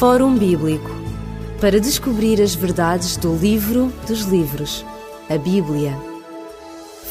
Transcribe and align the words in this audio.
Fórum 0.00 0.34
Bíblico 0.34 0.90
para 1.60 1.78
descobrir 1.78 2.40
as 2.40 2.54
verdades 2.54 3.18
do 3.18 3.36
livro 3.36 3.92
dos 4.08 4.22
livros, 4.22 4.82
a 5.28 5.36
Bíblia. 5.36 5.94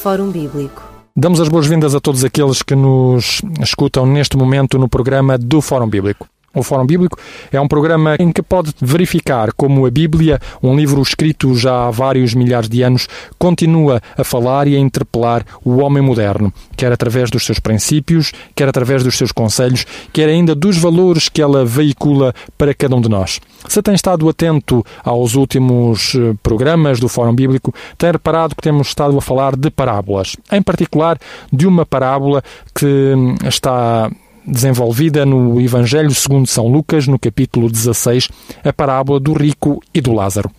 Fórum 0.02 0.32
Bíblico. 0.32 0.82
Damos 1.16 1.40
as 1.40 1.50
boas-vindas 1.50 1.94
a 1.94 2.00
todos 2.00 2.24
aqueles 2.24 2.64
que 2.64 2.74
nos 2.74 3.44
escutam 3.62 4.08
neste 4.08 4.36
momento 4.36 4.80
no 4.80 4.90
programa 4.90 5.38
do 5.38 5.62
Fórum 5.62 5.88
Bíblico. 5.88 6.28
O 6.54 6.64
Fórum 6.64 6.86
Bíblico 6.86 7.18
é 7.52 7.62
um 7.62 7.68
programa 7.68 8.16
em 8.20 8.32
que 8.32 8.42
pode 8.42 8.74
verificar 8.82 9.54
como 9.54 9.86
a 9.86 9.92
Bíblia, 9.92 10.40
um 10.64 10.76
livro 10.76 11.02
escrito 11.02 11.56
já 11.56 11.88
há 11.88 11.92
vários 11.92 12.34
milhares 12.34 12.68
de 12.68 12.82
anos, 12.82 13.08
continua 13.38 14.02
a 14.18 14.24
falar 14.24 14.68
e 14.68 14.76
a 14.76 14.80
interpelar 14.80 15.46
o 15.64 15.78
homem 15.78 16.02
moderno, 16.02 16.52
quer 16.76 16.92
através 16.92 17.30
dos 17.30 17.46
seus 17.46 17.60
princípios, 17.60 18.32
quer 18.56 18.68
através 18.68 19.04
dos 19.04 19.16
seus 19.16 19.32
conselhos, 19.32 19.86
quer 20.12 20.28
ainda 20.28 20.56
dos 20.56 20.78
valores 20.78 21.30
que 21.30 21.42
ela 21.42 21.64
veicula 21.66 22.34
para 22.58 22.74
cada 22.74 22.96
um 22.96 23.02
de 23.02 23.10
nós. 23.10 23.40
Se 23.68 23.82
tem 23.82 23.94
estado 23.94 24.28
atento 24.28 24.84
aos 25.04 25.36
últimos 25.36 26.16
eh, 26.16 26.34
programas 26.42 27.00
do 27.00 27.08
Fórum 27.08 27.36
Bíblico, 27.36 27.74
tem 27.98 28.12
reparado 28.12 28.56
que 28.56 28.62
temos 28.62 28.88
estado 28.88 29.18
a 29.18 29.22
falar 29.22 29.56
de 29.56 29.70
parábolas, 29.70 30.36
em 30.52 30.62
particular 30.62 31.20
de 31.52 31.68
uma 31.68 31.86
parábola 31.86 32.42
que 32.74 32.86
hum, 32.86 33.36
está 33.46 34.10
desenvolvida 34.46 35.26
no 35.26 35.60
Evangelho 35.62 36.14
segundo 36.14 36.48
São 36.48 36.68
Lucas, 36.68 37.08
no 37.08 37.20
capítulo 37.20 37.70
16, 37.70 38.30
a 38.64 38.74
parábola 38.74 39.20
do 39.20 39.34
rico 39.34 39.82
e 39.94 40.02
do 40.02 40.14
Lázaro. 40.14 40.52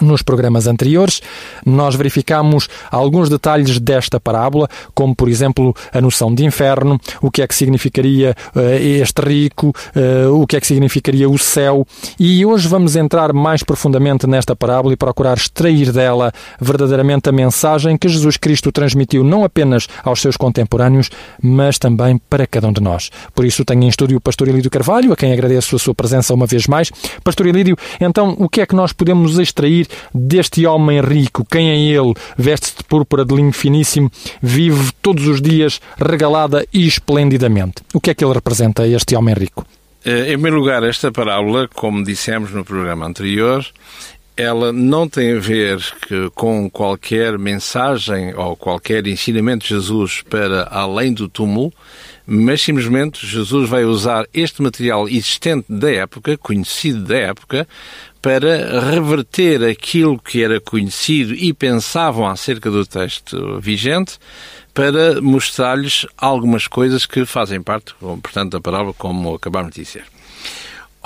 Nos 0.00 0.22
programas 0.22 0.66
anteriores, 0.66 1.20
nós 1.66 1.96
verificamos 1.96 2.68
alguns 2.90 3.28
detalhes 3.28 3.80
desta 3.80 4.20
parábola, 4.20 4.68
como, 4.94 5.14
por 5.14 5.28
exemplo, 5.28 5.74
a 5.92 6.00
noção 6.00 6.32
de 6.32 6.44
inferno, 6.44 7.00
o 7.20 7.30
que 7.30 7.42
é 7.42 7.46
que 7.48 7.54
significaria 7.54 8.34
uh, 8.54 8.60
este 8.80 9.20
rico, 9.22 9.74
uh, 9.96 10.40
o 10.40 10.46
que 10.46 10.56
é 10.56 10.60
que 10.60 10.66
significaria 10.66 11.28
o 11.28 11.36
céu. 11.36 11.86
E 12.18 12.46
hoje 12.46 12.68
vamos 12.68 12.94
entrar 12.94 13.32
mais 13.32 13.62
profundamente 13.64 14.26
nesta 14.26 14.54
parábola 14.54 14.92
e 14.92 14.96
procurar 14.96 15.36
extrair 15.36 15.92
dela 15.92 16.32
verdadeiramente 16.60 17.28
a 17.28 17.32
mensagem 17.32 17.96
que 17.96 18.08
Jesus 18.08 18.36
Cristo 18.36 18.70
transmitiu 18.70 19.24
não 19.24 19.42
apenas 19.42 19.88
aos 20.04 20.20
seus 20.20 20.36
contemporâneos, 20.36 21.10
mas 21.42 21.78
também 21.78 22.18
para 22.30 22.46
cada 22.46 22.68
um 22.68 22.72
de 22.72 22.80
nós. 22.80 23.10
Por 23.34 23.44
isso, 23.44 23.64
tenho 23.64 23.82
em 23.82 23.88
estúdio 23.88 24.18
o 24.18 24.20
Pastor 24.20 24.48
Elídio 24.48 24.70
Carvalho, 24.70 25.12
a 25.12 25.16
quem 25.16 25.32
agradeço 25.32 25.74
a 25.74 25.78
sua 25.78 25.94
presença 25.94 26.32
uma 26.32 26.46
vez 26.46 26.66
mais. 26.66 26.90
Pastor 27.24 27.46
Elídio, 27.46 27.76
então, 28.00 28.36
o 28.38 28.48
que 28.48 28.60
é 28.60 28.66
que 28.66 28.74
nós 28.74 28.92
podemos 28.92 29.38
extrair 29.38 29.77
deste 30.14 30.66
homem 30.66 31.00
rico. 31.00 31.46
Quem 31.50 31.70
é 31.70 31.76
ele? 31.76 32.14
Veste-se 32.36 32.78
de 32.78 32.84
púrpura 32.84 33.24
de 33.24 33.34
linho 33.34 33.52
finíssimo, 33.52 34.10
vive 34.42 34.90
todos 35.02 35.26
os 35.26 35.40
dias 35.40 35.80
regalada 35.98 36.66
e 36.72 36.86
esplendidamente. 36.86 37.82
O 37.92 38.00
que 38.00 38.10
é 38.10 38.14
que 38.14 38.24
ele 38.24 38.34
representa, 38.34 38.86
este 38.86 39.14
homem 39.14 39.34
rico? 39.34 39.66
Eh, 40.04 40.28
em 40.28 40.32
primeiro 40.32 40.58
lugar, 40.58 40.82
esta 40.82 41.10
parábola, 41.12 41.68
como 41.74 42.04
dissemos 42.04 42.52
no 42.52 42.64
programa 42.64 43.06
anterior, 43.06 43.66
ela 44.38 44.72
não 44.72 45.08
tem 45.08 45.36
a 45.36 45.40
ver 45.40 45.80
com 46.34 46.70
qualquer 46.70 47.36
mensagem 47.36 48.32
ou 48.36 48.56
qualquer 48.56 49.04
ensinamento 49.08 49.64
de 49.64 49.74
Jesus 49.74 50.22
para 50.22 50.68
além 50.70 51.12
do 51.12 51.28
túmulo, 51.28 51.72
mas 52.30 52.60
simplesmente 52.60 53.26
Jesus 53.26 53.70
vai 53.70 53.86
usar 53.86 54.26
este 54.34 54.60
material 54.60 55.08
existente 55.08 55.64
da 55.66 55.90
época, 55.90 56.36
conhecido 56.36 57.02
da 57.04 57.16
época, 57.16 57.66
para 58.20 58.90
reverter 58.90 59.64
aquilo 59.64 60.18
que 60.18 60.42
era 60.42 60.60
conhecido 60.60 61.32
e 61.32 61.54
pensavam 61.54 62.26
acerca 62.26 62.70
do 62.70 62.84
texto 62.84 63.58
vigente, 63.60 64.18
para 64.74 65.22
mostrar-lhes 65.22 66.06
algumas 66.18 66.66
coisas 66.66 67.06
que 67.06 67.24
fazem 67.24 67.62
parte, 67.62 67.94
portanto, 67.98 68.52
da 68.52 68.60
parábola, 68.60 68.92
como 68.92 69.34
acabamos 69.34 69.72
de 69.72 69.82
dizer. 69.82 70.04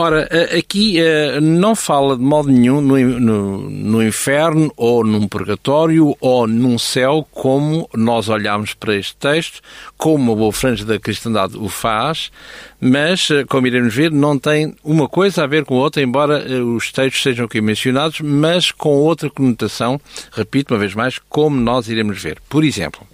Ora, 0.03 0.29
aqui 0.59 0.99
não 1.41 1.77
fala 1.77 2.17
de 2.17 2.25
modo 2.25 2.51
nenhum 2.51 2.81
no, 2.81 2.99
no, 2.99 3.71
no, 3.71 4.03
inferno 4.03 4.73
ou 4.77 5.05
num 5.05 5.29
purgatório 5.29 6.17
ou 6.21 6.45
num 6.49 6.77
céu 6.77 7.25
como 7.31 7.89
nós 7.95 8.29
olhamos 8.29 8.75
para 8.75 8.97
este 8.97 9.15
texto, 9.15 9.61
como 9.97 10.33
a 10.33 10.35
boa 10.35 10.53
franja 10.53 10.85
da 10.85 10.99
cristandade 10.99 11.57
o 11.57 11.69
faz, 11.69 12.33
mas, 12.81 13.29
como 13.49 13.69
iremos 13.69 13.95
ver, 13.95 14.11
não 14.11 14.37
tem 14.37 14.75
uma 14.83 15.09
coisa 15.09 15.45
a 15.45 15.47
ver 15.47 15.65
com 15.65 15.77
outra, 15.77 16.03
embora 16.03 16.45
os 16.65 16.91
textos 16.91 17.23
sejam 17.23 17.47
aqui 17.47 17.61
mencionados, 17.61 18.21
mas 18.21 18.73
com 18.73 18.97
outra 18.97 19.31
conotação, 19.31 20.01
repito 20.33 20.75
uma 20.75 20.81
vez 20.81 20.97
mais, 20.97 21.21
como 21.29 21.61
nós 21.61 21.89
iremos 21.89 22.21
ver. 22.21 22.39
Por 22.49 22.65
exemplo, 22.65 23.07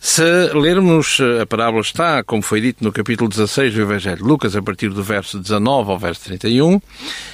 se 0.00 0.22
lermos 0.54 1.18
a 1.40 1.46
parábola 1.46 1.82
está, 1.82 2.22
como 2.22 2.40
foi 2.40 2.60
dito 2.60 2.84
no 2.84 2.92
capítulo 2.92 3.28
16 3.28 3.74
do 3.74 3.80
Evangelho 3.80 4.18
de 4.18 4.22
Lucas, 4.22 4.54
a 4.54 4.62
partir 4.62 4.90
do 4.90 5.02
verso 5.02 5.38
19 5.38 5.90
ao 5.90 5.98
verso 5.98 6.24
31, 6.24 6.80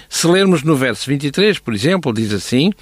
se 0.08 0.26
lermos 0.26 0.62
no 0.62 0.74
verso 0.74 1.08
23, 1.08 1.58
por 1.58 1.74
exemplo, 1.74 2.12
diz 2.12 2.32
assim: 2.32 2.72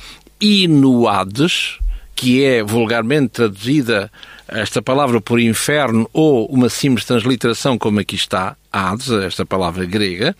E 0.41 0.69
no 0.69 1.09
Hades, 1.09 1.78
que 2.15 2.44
é 2.44 2.62
vulgarmente 2.62 3.31
traduzida 3.31 4.10
esta 4.47 4.81
palavra 4.81 5.20
por 5.20 5.41
inferno 5.41 6.09
ou 6.12 6.47
uma 6.47 6.69
simples 6.69 7.04
transliteração, 7.04 7.76
como 7.76 7.99
aqui 7.99 8.14
está, 8.14 8.56
Hades, 8.72 9.10
esta 9.10 9.44
palavra 9.44 9.84
grega, 9.84 10.37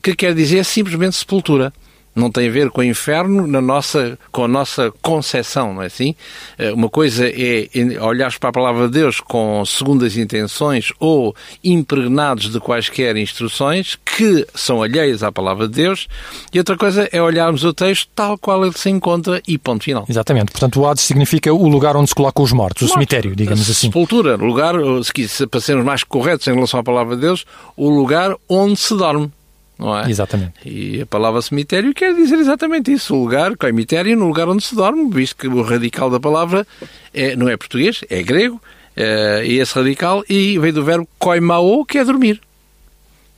que 0.00 0.14
quer 0.14 0.34
dizer 0.34 0.64
simplesmente 0.64 1.16
sepultura 1.16 1.72
não 2.14 2.30
tem 2.30 2.48
a 2.48 2.50
ver 2.50 2.70
com 2.70 2.80
o 2.80 2.84
inferno 2.84 3.46
na 3.46 3.60
nossa, 3.60 4.18
com 4.30 4.44
a 4.44 4.48
nossa 4.48 4.92
concepção, 5.02 5.74
não 5.74 5.82
é 5.82 5.86
assim? 5.86 6.14
Eh, 6.58 6.72
uma 6.72 6.88
coisa 6.88 7.26
é 7.28 7.68
olhar 8.00 8.32
para 8.38 8.50
a 8.50 8.52
palavra 8.52 8.86
de 8.86 8.94
Deus 8.94 9.20
com 9.20 9.64
segundas 9.64 10.16
intenções 10.16 10.92
ou 10.98 11.34
impregnados 11.62 12.50
de 12.50 12.60
quaisquer 12.60 13.16
instruções 13.16 13.96
que 14.04 14.46
são 14.54 14.82
alheias 14.82 15.22
à 15.22 15.32
palavra 15.32 15.66
de 15.66 15.74
Deus, 15.74 16.08
e 16.52 16.58
outra 16.58 16.76
coisa 16.76 17.08
é 17.12 17.20
olharmos 17.20 17.64
o 17.64 17.72
texto 17.72 18.08
tal 18.14 18.38
qual 18.38 18.64
ele 18.64 18.76
se 18.76 18.88
encontra 18.90 19.42
e 19.46 19.58
ponto 19.58 19.84
final. 19.84 20.04
Exatamente. 20.08 20.52
Portanto, 20.52 20.80
o 20.80 20.86
Hades 20.86 21.02
significa 21.02 21.52
o 21.52 21.68
lugar 21.68 21.96
onde 21.96 22.08
se 22.08 22.14
colocam 22.14 22.44
os 22.44 22.52
mortos, 22.52 22.90
o 22.90 22.92
cemitério, 22.92 23.34
digamos 23.34 23.68
assim. 23.68 23.88
Sepultura, 23.88 24.36
lugar, 24.36 24.74
se 25.02 25.46
para 25.46 25.60
sermos 25.60 25.84
mais 25.84 26.04
corretos 26.04 26.46
em 26.46 26.54
relação 26.54 26.78
à 26.78 26.82
palavra 26.82 27.16
de 27.16 27.22
Deus, 27.22 27.44
o 27.76 27.88
lugar 27.88 28.34
onde 28.48 28.76
se 28.76 28.96
dorme 28.96 29.30
não 29.78 29.98
é? 29.98 30.08
Exatamente. 30.08 30.54
E 30.64 31.00
a 31.00 31.06
palavra 31.06 31.42
cemitério 31.42 31.92
quer 31.92 32.14
dizer 32.14 32.36
exatamente 32.36 32.92
isso, 32.92 33.14
o 33.14 33.22
lugar, 33.22 33.52
cemitério, 33.60 34.16
no 34.16 34.26
lugar 34.26 34.48
onde 34.48 34.62
se 34.62 34.74
dorme, 34.74 35.10
visto 35.10 35.36
que 35.36 35.48
o 35.48 35.62
radical 35.62 36.10
da 36.10 36.20
palavra 36.20 36.66
é, 37.12 37.34
não 37.34 37.48
é 37.48 37.56
português, 37.56 38.04
é 38.08 38.22
grego, 38.22 38.60
é, 38.96 39.44
esse 39.46 39.74
radical, 39.74 40.24
e 40.28 40.58
veio 40.58 40.72
do 40.72 40.84
verbo 40.84 41.08
koimao, 41.18 41.84
que 41.84 41.98
é 41.98 42.04
dormir. 42.04 42.40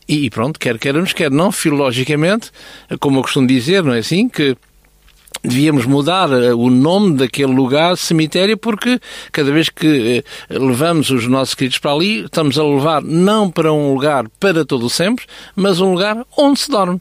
E 0.09 0.31
pronto, 0.31 0.61
quer 0.61 0.79
queiramos, 0.79 1.13
quer 1.13 1.31
não, 1.31 1.51
filologicamente, 1.51 2.53
como 3.01 3.19
eu 3.19 3.23
costumo 3.23 3.47
dizer, 3.47 3.83
não 3.83 3.93
é 3.93 3.99
assim, 3.99 4.29
que 4.29 4.57
devíamos 5.43 5.87
mudar 5.87 6.31
eh, 6.31 6.53
o 6.53 6.71
nome 6.71 7.17
daquele 7.17 7.53
lugar, 7.53 7.97
cemitério, 7.97 8.57
porque 8.57 9.01
cada 9.33 9.51
vez 9.51 9.69
que 9.69 10.25
eh, 10.49 10.59
levamos 10.59 11.11
os 11.11 11.27
nossos 11.27 11.55
queridos 11.55 11.79
para 11.79 11.93
ali, 11.93 12.25
estamos 12.25 12.59
a 12.59 12.65
levar 12.65 13.03
não 13.03 13.51
para 13.51 13.73
um 13.73 13.93
lugar 13.93 14.29
para 14.41 14.65
todo 14.65 14.87
o 14.87 14.91
sempre, 14.91 15.25
mas 15.55 15.81
um 15.81 15.93
lugar 15.93 16.25
onde 16.37 16.61
se 16.61 16.71
dorme. 16.71 17.01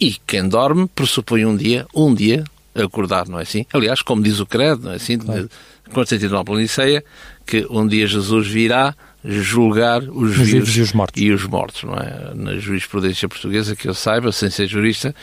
E 0.00 0.16
quem 0.26 0.48
dorme 0.48 0.88
pressupõe 0.88 1.44
um 1.44 1.56
dia, 1.56 1.86
um 1.94 2.14
dia, 2.14 2.44
acordar, 2.74 3.28
não 3.28 3.38
é 3.38 3.42
assim? 3.42 3.66
Aliás, 3.72 4.02
como 4.02 4.22
diz 4.22 4.40
o 4.40 4.46
credo, 4.46 4.84
não 4.84 4.92
é 4.92 4.96
assim? 4.96 5.18
Claro. 5.18 5.48
Constantinopla 5.92 6.58
Niceia, 6.58 7.04
que 7.46 7.66
um 7.70 7.86
dia 7.86 8.06
Jesus 8.06 8.48
virá 8.48 8.94
julgar 9.24 10.02
os, 10.02 10.30
os 10.30 10.36
vivos, 10.36 10.76
e 10.76 10.80
os 10.80 10.92
mortos. 10.92 11.22
E 11.22 11.30
os 11.30 11.46
mortos 11.46 11.84
não 11.84 11.94
é? 11.94 12.32
Na 12.34 12.56
jurisprudência 12.56 13.28
portuguesa, 13.28 13.76
que 13.76 13.88
eu 13.88 13.94
saiba, 13.94 14.32
sem 14.32 14.50
ser 14.50 14.66
jurista, 14.66 15.14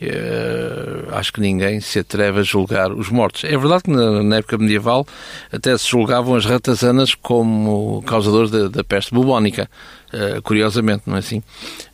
eh, 0.00 1.04
acho 1.12 1.32
que 1.32 1.40
ninguém 1.40 1.80
se 1.80 1.98
atreve 1.98 2.40
a 2.40 2.42
julgar 2.42 2.92
os 2.92 3.08
mortos. 3.08 3.44
É 3.44 3.56
verdade 3.56 3.84
que 3.84 3.90
na, 3.90 4.22
na 4.22 4.36
época 4.36 4.58
medieval 4.58 5.06
até 5.52 5.76
se 5.76 5.88
julgavam 5.88 6.36
as 6.36 6.44
ratazanas 6.44 7.14
como 7.14 8.02
causadores 8.06 8.50
da, 8.50 8.68
da 8.68 8.84
peste 8.84 9.12
bubónica, 9.12 9.68
eh, 10.12 10.40
curiosamente, 10.42 11.02
não 11.06 11.16
é 11.16 11.18
assim? 11.18 11.42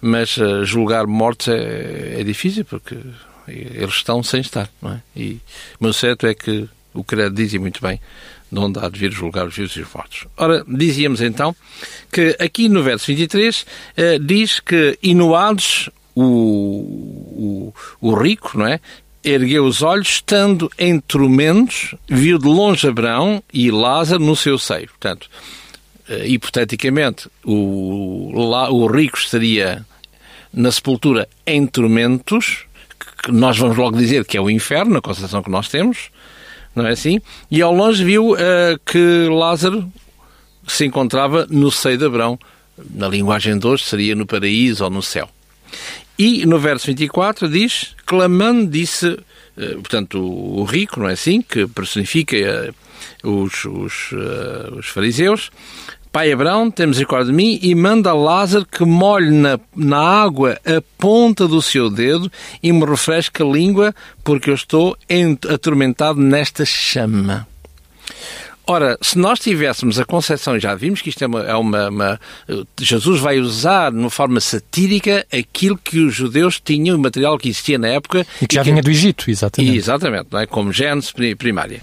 Mas 0.01 0.37
eh, 0.37 0.65
julgar 0.65 1.07
mortos 1.07 1.49
é, 1.49 2.21
é 2.21 2.25
difícil, 2.25 2.65
porque 2.67 2.99
eles 3.49 3.95
estão 3.95 4.23
sem 4.23 4.41
estar, 4.41 4.69
não 4.81 4.93
é? 4.93 5.03
E, 5.17 5.39
mas 5.81 5.91
o 5.91 5.99
certo 5.99 6.27
é 6.27 6.35
que 6.35 6.69
o 6.93 7.03
credo 7.03 7.35
dizia 7.35 7.61
muito 7.61 7.81
bem 7.83 8.01
de 8.55 8.61
onde 8.61 8.79
há 8.79 8.89
de 8.89 8.99
vir 8.99 9.13
julgar 9.13 9.47
os 9.47 9.57
vivos 9.57 9.77
e 9.77 9.81
os 9.81 9.93
mortos. 9.93 10.27
Ora, 10.37 10.65
dizíamos 10.67 11.21
então 11.21 11.55
que 12.11 12.37
aqui 12.39 12.69
no 12.69 12.83
verso 12.83 13.07
23 13.07 13.67
eh, 13.97 14.19
diz 14.19 14.61
que 14.61 14.99
inuados 15.03 15.91
o, 16.15 16.23
o, 16.23 17.75
o 18.01 18.15
rico, 18.15 18.57
não 18.57 18.67
é? 18.67 18.81
Ergueu 19.23 19.65
os 19.65 19.83
olhos, 19.83 20.09
estando 20.09 20.71
em 20.79 21.01
tormentos, 21.01 21.95
viu 22.09 22.39
de 22.39 22.47
longe 22.47 22.87
Abraão 22.87 23.43
e 23.53 23.71
Lázaro 23.71 24.23
no 24.23 24.37
seu 24.37 24.59
seio. 24.59 24.89
Portanto, 24.89 25.29
eh, 26.09 26.29
hipoteticamente, 26.29 27.29
o, 27.43 28.31
o 28.35 28.87
rico 28.87 29.19
estaria 29.19 29.85
na 30.53 30.71
sepultura 30.71 31.29
em 31.47 31.67
tormentos, 31.67 32.67
que 33.23 33.33
nós 33.33 33.59
vamos 33.59 33.77
logo 33.77 33.97
dizer 33.97 34.25
que 34.25 34.37
é 34.37 34.41
o 34.41 34.51
inferno, 34.51 34.99
a 34.99 35.03
concepção 35.03 35.43
que 35.43 35.51
nós 35.51 35.69
temos, 35.69 36.11
não 36.75 36.87
é 36.87 36.93
assim? 36.93 37.21
E 37.51 37.63
ao 37.63 37.75
longe 37.75 38.05
viu 38.05 38.33
uh, 38.33 38.37
que 38.85 39.29
Lázaro 39.31 39.91
se 40.67 40.85
encontrava 40.85 41.47
no 41.51 41.71
seio 41.71 41.99
de 41.99 42.05
Abrão. 42.05 42.39
Na 42.91 43.09
linguagem 43.09 43.59
de 43.59 43.67
hoje 43.67 43.85
seria 43.85 44.15
no 44.15 44.27
paraíso 44.27 44.83
ou 44.83 44.91
no 44.91 45.03
céu. 45.03 45.29
E 46.19 46.45
no 46.47 46.59
verso 46.59 46.87
24 46.87 47.49
diz: 47.49 47.95
clamando, 48.07 48.67
disse, 48.67 49.19
eh, 49.57 49.75
portanto, 49.75 50.21
o 50.21 50.65
rico, 50.65 51.01
não 51.01 51.09
é 51.09 51.13
assim? 51.13 51.43
Que 51.43 51.67
personifica 51.67 52.37
eh, 52.37 52.73
os, 53.23 53.65
os, 53.65 54.13
uh, 54.13 54.79
os 54.79 54.87
fariseus. 54.87 55.51
Pai 56.15 56.31
Abraão, 56.31 56.71
tem 56.71 56.87
misericórdia 56.87 57.33
de 57.33 57.37
mim 57.37 57.59
e 57.61 57.75
manda 57.75 58.15
Lázaro 58.15 58.65
que 58.65 58.85
molhe 58.85 59.33
na, 59.33 59.59
na 59.75 59.99
água 59.99 60.61
a 60.65 60.81
ponta 60.97 61.49
do 61.49 61.61
seu 61.61 61.91
dedo 61.91 62.31
e 62.63 62.73
me 62.73 62.87
refresque 62.87 63.43
a 63.43 63.45
língua, 63.45 63.93
porque 64.23 64.49
eu 64.49 64.55
estou 64.55 64.97
atormentado 65.53 66.21
nesta 66.21 66.65
chama. 66.65 67.49
Ora, 68.65 68.97
se 69.03 69.19
nós 69.19 69.41
tivéssemos 69.41 69.99
a 69.99 70.05
concepção, 70.05 70.57
já 70.57 70.77
vimos 70.77 71.03
que 71.03 71.09
isto 71.09 71.25
é 71.25 71.27
uma, 71.27 71.43
é 71.43 71.55
uma, 71.57 71.89
uma, 71.89 72.21
Jesus 72.81 73.19
vai 73.21 73.41
usar 73.41 73.91
de 73.91 73.99
uma 73.99 74.09
forma 74.09 74.39
satírica 74.39 75.27
aquilo 75.37 75.77
que 75.77 75.99
os 75.99 76.15
judeus 76.15 76.61
tinham, 76.61 76.97
o 76.97 77.01
material 77.01 77.37
que 77.37 77.49
existia 77.49 77.77
na 77.77 77.89
época. 77.89 78.25
E 78.41 78.47
que 78.47 78.55
já 78.55 78.61
e 78.61 78.65
vinha 78.67 78.77
que, 78.77 78.83
do 78.83 78.91
Egito, 78.93 79.29
exatamente. 79.29 79.77
Exatamente, 79.77 80.29
não 80.31 80.39
é? 80.39 80.47
como 80.47 80.73
gênese 80.73 81.13
primária. 81.35 81.81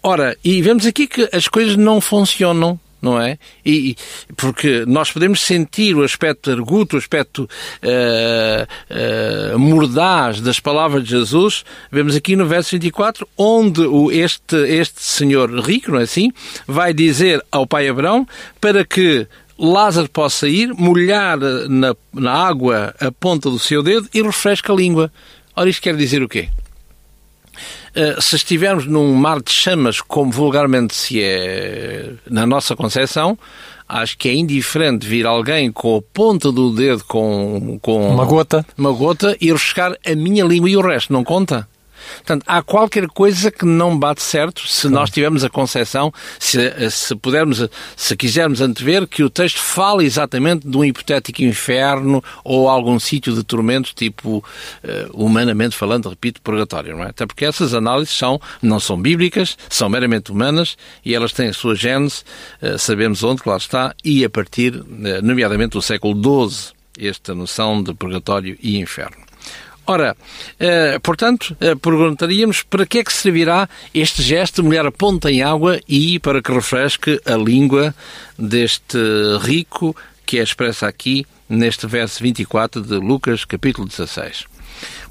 Ora, 0.00 0.36
e 0.44 0.62
vemos 0.62 0.86
aqui 0.86 1.08
que 1.08 1.28
as 1.32 1.48
coisas 1.48 1.74
não 1.74 2.00
funcionam 2.00 2.78
não 3.06 3.20
é? 3.20 3.38
E, 3.64 3.96
porque 4.36 4.84
nós 4.86 5.12
podemos 5.12 5.40
sentir 5.40 5.94
o 5.94 6.02
aspecto 6.02 6.50
arguto, 6.50 6.94
o 6.94 6.96
aspecto 6.98 7.48
uh, 7.82 9.54
uh, 9.54 9.58
mordaz 9.58 10.40
das 10.40 10.58
palavras 10.58 11.04
de 11.04 11.10
Jesus. 11.10 11.64
Vemos 11.90 12.16
aqui 12.16 12.34
no 12.34 12.46
verso 12.46 12.70
24, 12.72 13.26
onde 13.36 13.82
o, 13.82 14.10
este, 14.10 14.56
este 14.56 15.02
senhor 15.02 15.50
rico, 15.60 15.92
não 15.92 16.00
é 16.00 16.02
assim? 16.02 16.32
Vai 16.66 16.92
dizer 16.92 17.40
ao 17.50 17.66
pai 17.66 17.88
Abraão 17.88 18.26
para 18.60 18.84
que 18.84 19.26
Lázaro 19.58 20.08
possa 20.10 20.48
ir, 20.48 20.74
molhar 20.74 21.38
na, 21.38 21.94
na 22.12 22.32
água 22.32 22.94
a 23.00 23.10
ponta 23.12 23.48
do 23.48 23.58
seu 23.58 23.82
dedo 23.82 24.08
e 24.12 24.20
refresca 24.20 24.72
a 24.72 24.76
língua. 24.76 25.12
Ora, 25.54 25.70
isto 25.70 25.80
quer 25.80 25.96
dizer 25.96 26.22
o 26.22 26.28
quê? 26.28 26.48
Eh, 27.96 28.20
se 28.20 28.36
estivermos 28.36 28.86
num 28.86 29.14
mar 29.14 29.40
de 29.40 29.50
chamas, 29.50 30.02
como 30.02 30.30
vulgarmente 30.30 30.94
se 30.94 31.22
é 31.22 32.12
na 32.28 32.46
nossa 32.46 32.76
concepção, 32.76 33.38
acho 33.88 34.18
que 34.18 34.28
é 34.28 34.34
indiferente 34.34 35.06
vir 35.06 35.24
alguém 35.24 35.72
com 35.72 35.96
a 35.96 36.02
ponta 36.02 36.52
do 36.52 36.70
dedo 36.72 37.02
com, 37.04 37.78
com 37.80 38.06
uma 38.06 38.26
gota, 38.26 38.66
uma 38.76 38.92
gota 38.92 39.34
e 39.40 39.50
riscar 39.50 39.96
a 40.06 40.14
minha 40.14 40.44
língua 40.44 40.68
e 40.68 40.76
o 40.76 40.82
resto 40.82 41.10
não 41.10 41.24
conta. 41.24 41.66
Portanto, 42.16 42.44
há 42.46 42.62
qualquer 42.62 43.06
coisa 43.08 43.50
que 43.50 43.64
não 43.64 43.98
bate 43.98 44.22
certo 44.22 44.66
se 44.66 44.88
nós 44.88 45.10
tivermos 45.10 45.44
a 45.44 45.50
concepção, 45.50 46.12
se, 46.38 46.90
se 46.90 47.14
pudermos, 47.16 47.66
se 47.96 48.16
quisermos 48.16 48.60
antever 48.60 49.06
que 49.06 49.22
o 49.22 49.30
texto 49.30 49.58
fala 49.58 50.04
exatamente 50.04 50.66
de 50.66 50.76
um 50.76 50.84
hipotético 50.84 51.42
inferno 51.42 52.22
ou 52.44 52.68
algum 52.68 52.98
sítio 52.98 53.34
de 53.34 53.42
tormento, 53.42 53.94
tipo, 53.94 54.38
uh, 54.38 54.44
humanamente 55.12 55.76
falando, 55.76 56.08
repito, 56.08 56.40
purgatório, 56.42 56.96
não 56.96 57.04
é? 57.04 57.08
Até 57.08 57.26
porque 57.26 57.44
essas 57.44 57.74
análises 57.74 58.16
são, 58.16 58.40
não 58.62 58.80
são 58.80 59.00
bíblicas, 59.00 59.56
são 59.68 59.88
meramente 59.88 60.30
humanas 60.30 60.76
e 61.04 61.14
elas 61.14 61.32
têm 61.32 61.48
a 61.48 61.52
sua 61.52 61.74
gênese, 61.74 62.22
uh, 62.62 62.78
sabemos 62.78 63.22
onde, 63.22 63.42
claro 63.42 63.60
está, 63.60 63.94
e 64.04 64.24
a 64.24 64.30
partir, 64.30 64.84
nomeadamente, 65.22 65.72
do 65.72 65.82
século 65.82 66.48
XII, 66.50 66.76
esta 66.98 67.34
noção 67.34 67.82
de 67.82 67.92
purgatório 67.92 68.56
e 68.62 68.78
inferno. 68.78 69.25
Ora, 69.86 70.16
eh, 70.58 70.98
portanto, 71.00 71.56
eh, 71.60 71.76
perguntaríamos 71.76 72.64
para 72.64 72.84
que 72.84 72.98
é 72.98 73.04
que 73.04 73.12
servirá 73.12 73.68
este 73.94 74.20
gesto 74.20 74.60
de 74.60 74.68
molhar 74.68 74.84
a 74.84 74.90
ponta 74.90 75.30
em 75.30 75.42
água 75.42 75.80
e 75.88 76.18
para 76.18 76.42
que 76.42 76.52
refresque 76.52 77.20
a 77.24 77.36
língua 77.36 77.94
deste 78.36 78.98
rico 79.42 79.94
que 80.26 80.40
é 80.40 80.42
expressa 80.42 80.88
aqui 80.88 81.24
neste 81.48 81.86
verso 81.86 82.20
24 82.20 82.82
de 82.82 82.96
Lucas, 82.96 83.44
capítulo 83.44 83.86
16. 83.86 84.55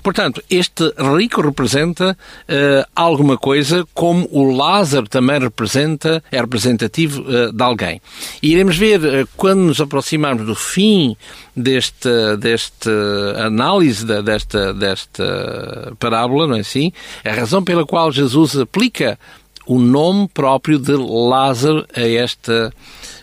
Portanto, 0.04 0.44
este 0.50 0.94
rico 1.18 1.42
representa 1.42 2.12
uh, 2.12 2.90
alguma 2.96 3.38
coisa 3.38 3.88
como 3.94 4.28
o 4.32 4.56
Lázaro 4.56 5.08
também 5.08 5.40
representa, 5.40 6.24
é 6.32 6.40
representativo 6.40 7.22
uh, 7.22 7.52
de 7.52 7.64
alguém. 7.64 8.00
E 8.42 8.52
iremos 8.52 8.78
ver, 8.78 9.00
uh, 9.00 9.28
quando 9.36 9.62
nos 9.62 9.82
aproximarmos 9.82 10.46
do 10.46 10.54
fim 10.54 11.18
deste, 11.56 12.10
deste 12.40 12.90
análise 13.38 14.06
da, 14.06 14.22
desta, 14.22 14.74
desta 14.74 15.94
parábola, 15.98 16.48
não 16.48 16.56
é 16.56 16.60
assim? 16.60 16.92
A 17.24 17.32
razão 17.32 17.64
pela 17.64 17.86
qual 17.86 18.12
Jesus 18.12 18.58
aplica 18.58 19.18
o 19.66 19.80
nome 19.80 20.30
próprio 20.32 20.78
de 20.78 20.94
Lázaro 20.94 21.84
a, 21.96 22.02
esta, 22.02 22.72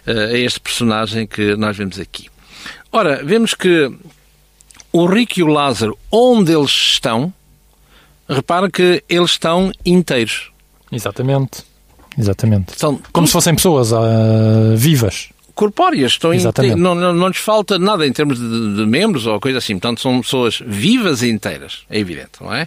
a 0.05 0.37
este 0.37 0.59
personagem 0.59 1.29
que 1.29 1.55
nós 1.55 1.77
vemos 1.77 2.01
aqui. 2.01 2.27
Ora, 2.91 3.23
vemos 3.25 3.55
que 3.55 3.91
o 4.93 5.07
Rico 5.07 5.41
e 5.41 5.43
o 5.43 5.47
Lázaro, 5.47 5.99
onde 6.11 6.53
eles 6.53 6.71
estão, 6.71 7.33
repara 8.29 8.71
que 8.71 9.03
eles 9.09 9.33
estão 9.33 9.73
inteiros. 9.85 10.51
Exatamente. 10.91 11.65
Exatamente. 12.19 12.79
São, 12.79 13.01
Como 13.13 13.27
se 13.27 13.33
fossem 13.33 13.55
pessoas 13.55 13.91
uh, 13.93 14.77
vivas. 14.77 15.31
Corpóreas, 15.55 16.13
estão 16.13 16.33
inteiras. 16.33 16.79
Não, 16.79 16.95
não, 16.95 17.13
não 17.13 17.29
lhes 17.29 17.39
falta 17.39 17.79
nada 17.79 18.07
em 18.07 18.13
termos 18.13 18.39
de, 18.39 18.77
de, 18.77 18.87
membros 18.87 19.27
ou 19.27 19.39
coisa 19.41 19.59
assim. 19.59 19.75
Portanto, 19.75 20.01
são 20.01 20.21
pessoas 20.21 20.63
vivas 20.65 21.23
e 21.23 21.31
inteiras. 21.31 21.81
É 21.91 21.99
evidente, 21.99 22.33
não 22.41 22.53
é? 22.53 22.67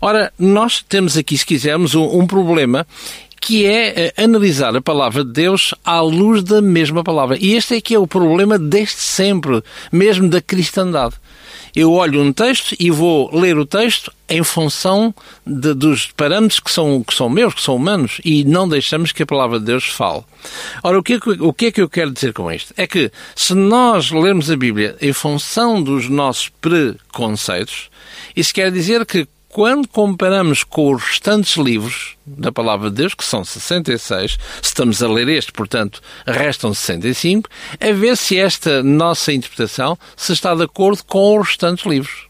Ora, 0.00 0.32
nós 0.38 0.84
temos 0.88 1.16
aqui, 1.16 1.38
se 1.38 1.46
quisermos, 1.46 1.94
um, 1.94 2.20
um 2.20 2.26
problema 2.26 2.86
que 3.40 3.66
é 3.66 4.12
uh, 4.18 4.24
analisar 4.24 4.74
a 4.74 4.80
palavra 4.80 5.24
de 5.24 5.32
Deus 5.32 5.74
à 5.84 6.00
luz 6.00 6.42
da 6.42 6.62
mesma 6.62 7.04
palavra. 7.04 7.36
E 7.40 7.54
este 7.54 7.76
é 7.76 7.80
que 7.80 7.94
é 7.94 7.98
o 7.98 8.06
problema 8.06 8.58
desde 8.58 8.96
sempre, 8.96 9.62
mesmo 9.92 10.28
da 10.28 10.40
cristandade 10.40 11.14
eu 11.74 11.92
olho 11.92 12.20
um 12.20 12.32
texto 12.32 12.74
e 12.78 12.90
vou 12.90 13.34
ler 13.36 13.58
o 13.58 13.66
texto 13.66 14.12
em 14.28 14.42
função 14.42 15.14
de, 15.46 15.74
dos 15.74 16.06
parâmetros 16.12 16.60
que 16.60 16.70
são, 16.70 17.02
que 17.02 17.14
são 17.14 17.28
meus, 17.28 17.54
que 17.54 17.60
são 17.60 17.76
humanos, 17.76 18.20
e 18.24 18.44
não 18.44 18.68
deixamos 18.68 19.12
que 19.12 19.22
a 19.22 19.26
palavra 19.26 19.58
de 19.58 19.66
Deus 19.66 19.84
fale. 19.84 20.22
Ora, 20.82 20.98
o 20.98 21.02
que, 21.02 21.14
é 21.14 21.20
que, 21.20 21.30
o 21.30 21.52
que 21.52 21.66
é 21.66 21.72
que 21.72 21.82
eu 21.82 21.88
quero 21.88 22.10
dizer 22.10 22.32
com 22.32 22.50
isto? 22.50 22.72
É 22.76 22.86
que 22.86 23.10
se 23.34 23.54
nós 23.54 24.10
lermos 24.10 24.50
a 24.50 24.56
Bíblia 24.56 24.96
em 25.00 25.12
função 25.12 25.82
dos 25.82 26.08
nossos 26.08 26.48
preconceitos, 26.60 27.90
isso 28.36 28.54
quer 28.54 28.70
dizer 28.70 29.04
que 29.04 29.26
quando 29.54 29.86
comparamos 29.86 30.64
com 30.64 30.92
os 30.92 31.04
restantes 31.04 31.56
livros 31.56 32.16
da 32.26 32.50
Palavra 32.50 32.90
de 32.90 32.96
Deus, 32.96 33.14
que 33.14 33.24
são 33.24 33.44
66, 33.44 34.32
se 34.32 34.38
estamos 34.60 35.00
a 35.00 35.06
ler 35.06 35.28
este, 35.28 35.52
portanto, 35.52 36.02
restam 36.26 36.74
65, 36.74 37.48
a 37.80 37.92
ver 37.92 38.16
se 38.16 38.36
esta 38.36 38.82
nossa 38.82 39.32
interpretação 39.32 39.96
se 40.16 40.32
está 40.32 40.56
de 40.56 40.64
acordo 40.64 41.04
com 41.04 41.38
os 41.38 41.46
restantes 41.46 41.86
livros. 41.86 42.26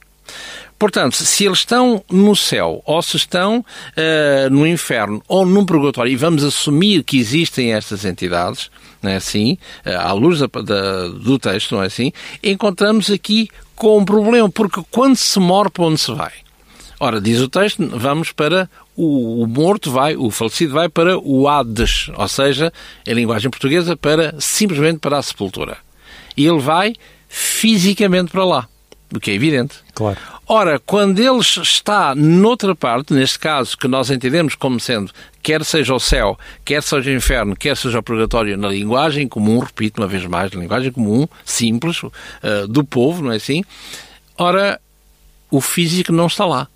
Portanto, 0.78 1.16
se 1.16 1.46
eles 1.46 1.60
estão 1.60 2.04
no 2.10 2.36
céu, 2.36 2.82
ou 2.84 3.00
se 3.00 3.16
estão 3.16 3.60
uh, 3.60 4.50
no 4.50 4.66
inferno, 4.66 5.22
ou 5.26 5.46
num 5.46 5.64
purgatório, 5.64 6.12
e 6.12 6.16
vamos 6.16 6.44
assumir 6.44 7.02
que 7.04 7.16
existem 7.16 7.72
estas 7.72 8.04
entidades, 8.04 8.70
não 9.00 9.10
é 9.10 9.16
assim, 9.16 9.56
uh, 9.86 9.98
à 9.98 10.12
luz 10.12 10.40
da, 10.40 10.46
da, 10.46 11.08
do 11.08 11.38
texto, 11.38 11.74
não 11.74 11.82
é 11.82 11.86
assim, 11.86 12.12
encontramos 12.42 13.10
aqui 13.10 13.48
com 13.74 13.96
um 13.96 14.04
problema, 14.04 14.50
porque 14.50 14.82
quando 14.90 15.16
se 15.16 15.40
morre, 15.40 15.70
para 15.70 15.84
onde 15.84 15.98
se 15.98 16.12
vai? 16.12 16.43
Ora, 16.98 17.20
diz 17.20 17.40
o 17.40 17.48
texto, 17.48 17.86
vamos 17.88 18.32
para 18.32 18.68
o, 18.96 19.42
o, 19.42 19.46
morto 19.46 19.90
vai, 19.90 20.16
o 20.16 20.30
falecido 20.30 20.72
vai 20.72 20.88
para 20.88 21.18
o 21.18 21.48
Hades, 21.48 22.10
ou 22.14 22.28
seja, 22.28 22.72
em 23.06 23.14
linguagem 23.14 23.50
portuguesa, 23.50 23.96
para 23.96 24.34
simplesmente 24.38 24.98
para 24.98 25.18
a 25.18 25.22
sepultura. 25.22 25.76
E 26.36 26.46
ele 26.46 26.60
vai 26.60 26.94
fisicamente 27.28 28.30
para 28.30 28.44
lá, 28.44 28.68
o 29.12 29.18
que 29.18 29.30
é 29.30 29.34
evidente. 29.34 29.76
Claro. 29.94 30.18
Ora, 30.46 30.78
quando 30.78 31.18
ele 31.18 31.40
está 31.40 32.14
noutra 32.14 32.74
parte, 32.74 33.14
neste 33.14 33.38
caso 33.38 33.76
que 33.78 33.88
nós 33.88 34.10
entendemos 34.10 34.54
como 34.54 34.78
sendo 34.78 35.10
quer 35.42 35.64
seja 35.64 35.94
o 35.94 36.00
céu, 36.00 36.38
quer 36.64 36.82
seja 36.82 37.10
o 37.10 37.14
inferno, 37.14 37.54
quer 37.54 37.76
seja 37.76 37.98
o 37.98 38.02
purgatório, 38.02 38.56
na 38.56 38.68
linguagem 38.68 39.28
comum, 39.28 39.58
repito 39.58 40.00
uma 40.00 40.06
vez 40.06 40.24
mais, 40.26 40.50
na 40.52 40.60
linguagem 40.60 40.90
comum, 40.90 41.28
simples, 41.44 42.02
uh, 42.02 42.10
do 42.68 42.82
povo, 42.82 43.22
não 43.22 43.32
é 43.32 43.36
assim? 43.36 43.62
Ora, 44.38 44.80
o 45.50 45.60
físico 45.60 46.12
não 46.12 46.26
está 46.26 46.44
lá. 46.46 46.68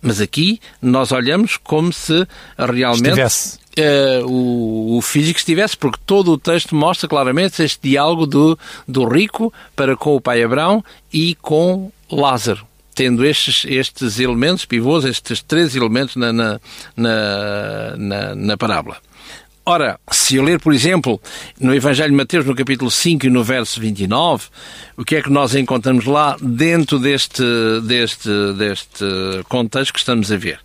Mas 0.00 0.20
aqui 0.20 0.60
nós 0.80 1.12
olhamos 1.12 1.56
como 1.56 1.92
se 1.92 2.26
realmente 2.56 3.08
estivesse. 3.08 3.58
Uh, 3.78 4.26
o, 4.26 4.96
o, 4.96 5.02
físico 5.02 5.38
estivesse, 5.38 5.76
porque 5.76 6.00
todo 6.04 6.32
o 6.32 6.38
texto 6.38 6.74
mostra 6.74 7.08
claramente 7.08 7.62
este 7.62 7.90
diálogo 7.90 8.26
do, 8.26 8.58
do 8.88 9.06
rico 9.06 9.52
para 9.76 9.96
com 9.96 10.16
o 10.16 10.20
pai 10.20 10.42
Abraão 10.42 10.84
e 11.12 11.36
com 11.36 11.92
Lázaro, 12.10 12.66
tendo 12.92 13.24
estes, 13.24 13.64
estes 13.68 14.18
elementos 14.18 14.64
pivôs, 14.64 15.04
estes 15.04 15.42
três 15.42 15.76
elementos 15.76 16.16
na, 16.16 16.32
na, 16.32 16.60
na, 16.96 17.96
na, 17.96 18.34
na 18.34 18.56
parábola. 18.56 18.96
Ora, 19.70 20.00
se 20.10 20.36
eu 20.36 20.42
ler, 20.42 20.58
por 20.58 20.72
exemplo, 20.72 21.20
no 21.60 21.74
Evangelho 21.74 22.08
de 22.08 22.16
Mateus, 22.16 22.46
no 22.46 22.54
capítulo 22.54 22.90
5 22.90 23.26
e 23.26 23.28
no 23.28 23.44
verso 23.44 23.78
29, 23.78 24.46
o 24.96 25.04
que 25.04 25.16
é 25.16 25.22
que 25.22 25.28
nós 25.28 25.54
encontramos 25.54 26.06
lá 26.06 26.38
dentro 26.40 26.98
deste, 26.98 27.42
deste, 27.82 28.30
deste 28.56 29.04
contexto 29.46 29.92
que 29.92 29.98
estamos 29.98 30.32
a 30.32 30.38
ver? 30.38 30.58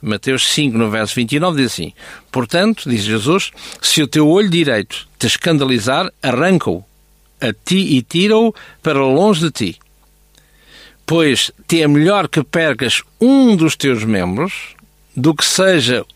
Mateus 0.00 0.46
5, 0.46 0.78
no 0.78 0.88
verso 0.88 1.16
29, 1.16 1.56
diz 1.56 1.72
assim: 1.72 1.92
Portanto, 2.30 2.88
diz 2.88 3.02
Jesus, 3.02 3.50
se 3.82 4.00
o 4.00 4.06
teu 4.06 4.28
olho 4.28 4.48
direito 4.48 5.08
te 5.18 5.26
escandalizar, 5.26 6.08
arranca-o 6.22 6.84
a 7.40 7.52
ti 7.52 7.96
e 7.96 8.00
tira-o 8.00 8.54
para 8.80 9.00
longe 9.00 9.40
de 9.40 9.50
ti. 9.50 9.78
Pois 11.04 11.50
te 11.66 11.82
é 11.82 11.88
melhor 11.88 12.28
que 12.28 12.44
percas 12.44 13.02
um 13.20 13.56
dos 13.56 13.74
teus 13.74 14.04
membros 14.04 14.76
do 15.16 15.34
que 15.34 15.44
seja 15.44 16.06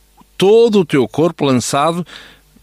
todo 0.41 0.81
o 0.81 0.85
teu 0.87 1.07
corpo 1.07 1.45
lançado 1.45 2.05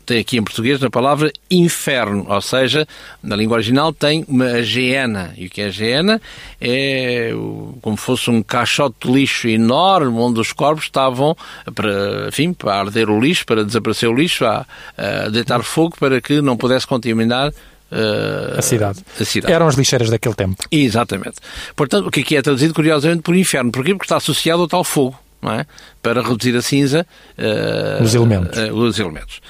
tem 0.04 0.20
aqui 0.20 0.38
em 0.38 0.44
português 0.44 0.82
a 0.82 0.90
palavra 0.90 1.32
inferno, 1.52 2.26
ou 2.30 2.42
seja, 2.42 2.88
na 3.22 3.36
língua 3.36 3.58
original 3.58 3.92
tem 3.92 4.26
uma 4.28 4.64
geena. 4.64 5.34
E 5.38 5.46
o 5.46 5.50
que 5.50 5.62
é 5.62 5.70
geena? 5.70 6.20
É 6.62 7.34
como 7.82 7.98
fosse 7.98 8.30
um 8.32 8.42
caixote 8.42 8.96
de 9.06 9.12
lixo 9.12 9.50
enorme 9.50 10.18
onde 10.18 10.40
os 10.40 10.54
corpos 10.54 10.86
estavam 10.86 11.36
para, 11.76 12.30
enfim, 12.30 12.54
para 12.54 12.80
arder 12.80 13.10
o 13.10 13.20
lixo, 13.20 13.46
para 13.46 13.66
desaparecer 13.66 14.10
o 14.10 14.16
lixo, 14.16 14.46
a, 14.46 14.66
a 14.98 15.28
deitar 15.30 15.62
fogo 15.62 15.96
para 16.00 16.20
que 16.20 16.42
não 16.42 16.58
pudesse 16.58 16.88
contaminar 16.88 17.52
Uh, 17.90 18.60
a, 18.60 18.62
cidade. 18.62 19.00
a 19.18 19.24
cidade. 19.24 19.54
Eram 19.54 19.66
as 19.66 19.76
lixeiras 19.76 20.10
daquele 20.10 20.36
tempo. 20.36 20.58
Exatamente. 20.70 21.36
Portanto, 21.74 22.08
o 22.08 22.12
que 22.12 22.20
aqui 22.20 22.36
é 22.36 22.42
traduzido, 22.42 22.74
curiosamente, 22.74 23.22
por 23.22 23.34
inferno. 23.34 23.72
Porquê? 23.72 23.94
Porque 23.94 24.04
está 24.04 24.18
associado 24.18 24.64
ao 24.64 24.68
tal 24.68 24.84
fogo, 24.84 25.18
é? 25.44 25.66
Para 26.02 26.22
reduzir 26.22 26.56
a 26.56 26.62
cinza. 26.62 27.06
Uh, 27.38 28.04
os 28.04 28.16
elementos. 28.16 28.58
Uh, 28.58 28.74
os 28.74 29.00
elementos. 29.00 29.42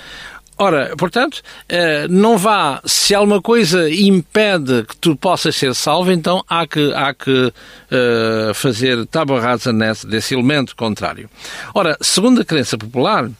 Ora, 0.59 0.95
portanto, 0.97 1.43
eh, 1.69 2.07
não 2.09 2.35
vá, 2.35 2.81
se 2.83 3.13
alguma 3.13 3.39
coisa 3.39 3.87
impede 3.91 4.85
que 4.85 4.97
tu 4.97 5.15
possas 5.15 5.55
ser 5.55 5.75
salvo, 5.75 6.11
então 6.11 6.43
há 6.49 6.65
que, 6.65 6.91
há 6.95 7.13
que 7.13 7.31
uh, 7.31 8.53
fazer 8.55 9.05
tábua 9.05 9.39
rasa 9.39 9.71
nesse, 9.71 10.07
desse 10.07 10.33
elemento 10.33 10.75
contrário. 10.75 11.29
Ora, 11.75 11.95
segundo 12.01 12.41
a 12.41 12.45
crença 12.45 12.75
popular, 12.75 13.25
uh, 13.25 13.31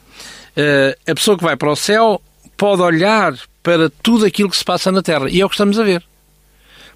a 1.08 1.16
pessoa 1.16 1.36
que 1.36 1.44
vai 1.44 1.58
para 1.58 1.72
o 1.72 1.76
céu 1.76 2.22
pode 2.56 2.84
olhar 2.84 3.34
para 3.64 3.90
tudo 4.04 4.24
aquilo 4.24 4.52
que 4.52 4.58
se 4.58 4.64
passa 4.64 4.92
na 4.92 5.02
Terra, 5.02 5.28
e 5.28 5.42
é 5.42 5.46
o 5.46 5.50
que 5.50 5.56
estamos 5.56 5.80
a 5.80 5.84
ver. 5.84 6.04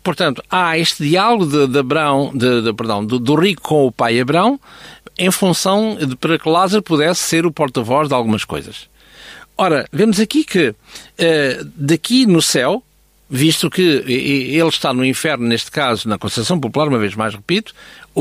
Portanto, 0.03 0.43
há 0.49 0.77
este 0.77 1.03
diálogo 1.03 1.45
de, 1.45 1.67
de 1.67 1.79
Abraão, 1.79 2.31
de, 2.33 2.61
de, 2.61 2.73
perdão, 2.73 3.05
do, 3.05 3.19
do 3.19 3.35
rico 3.35 3.61
com 3.61 3.87
o 3.87 3.91
pai 3.91 4.19
Abraão, 4.19 4.59
em 5.17 5.31
função 5.31 5.95
de 5.95 6.15
para 6.15 6.37
que 6.37 6.49
Lázaro 6.49 6.81
pudesse 6.81 7.21
ser 7.21 7.45
o 7.45 7.51
porta-voz 7.51 8.07
de 8.07 8.13
algumas 8.13 8.43
coisas. 8.43 8.89
Ora, 9.57 9.87
vemos 9.91 10.19
aqui 10.19 10.43
que 10.43 10.69
uh, 10.69 10.75
daqui 11.75 12.25
no 12.25 12.41
céu, 12.41 12.83
visto 13.29 13.69
que 13.69 13.81
ele 13.81 14.67
está 14.67 14.93
no 14.93 15.05
inferno, 15.05 15.47
neste 15.47 15.69
caso, 15.71 16.09
na 16.09 16.17
concepção 16.17 16.59
popular, 16.59 16.87
uma 16.87 16.97
vez 16.97 17.15
mais 17.15 17.33
repito, 17.33 17.73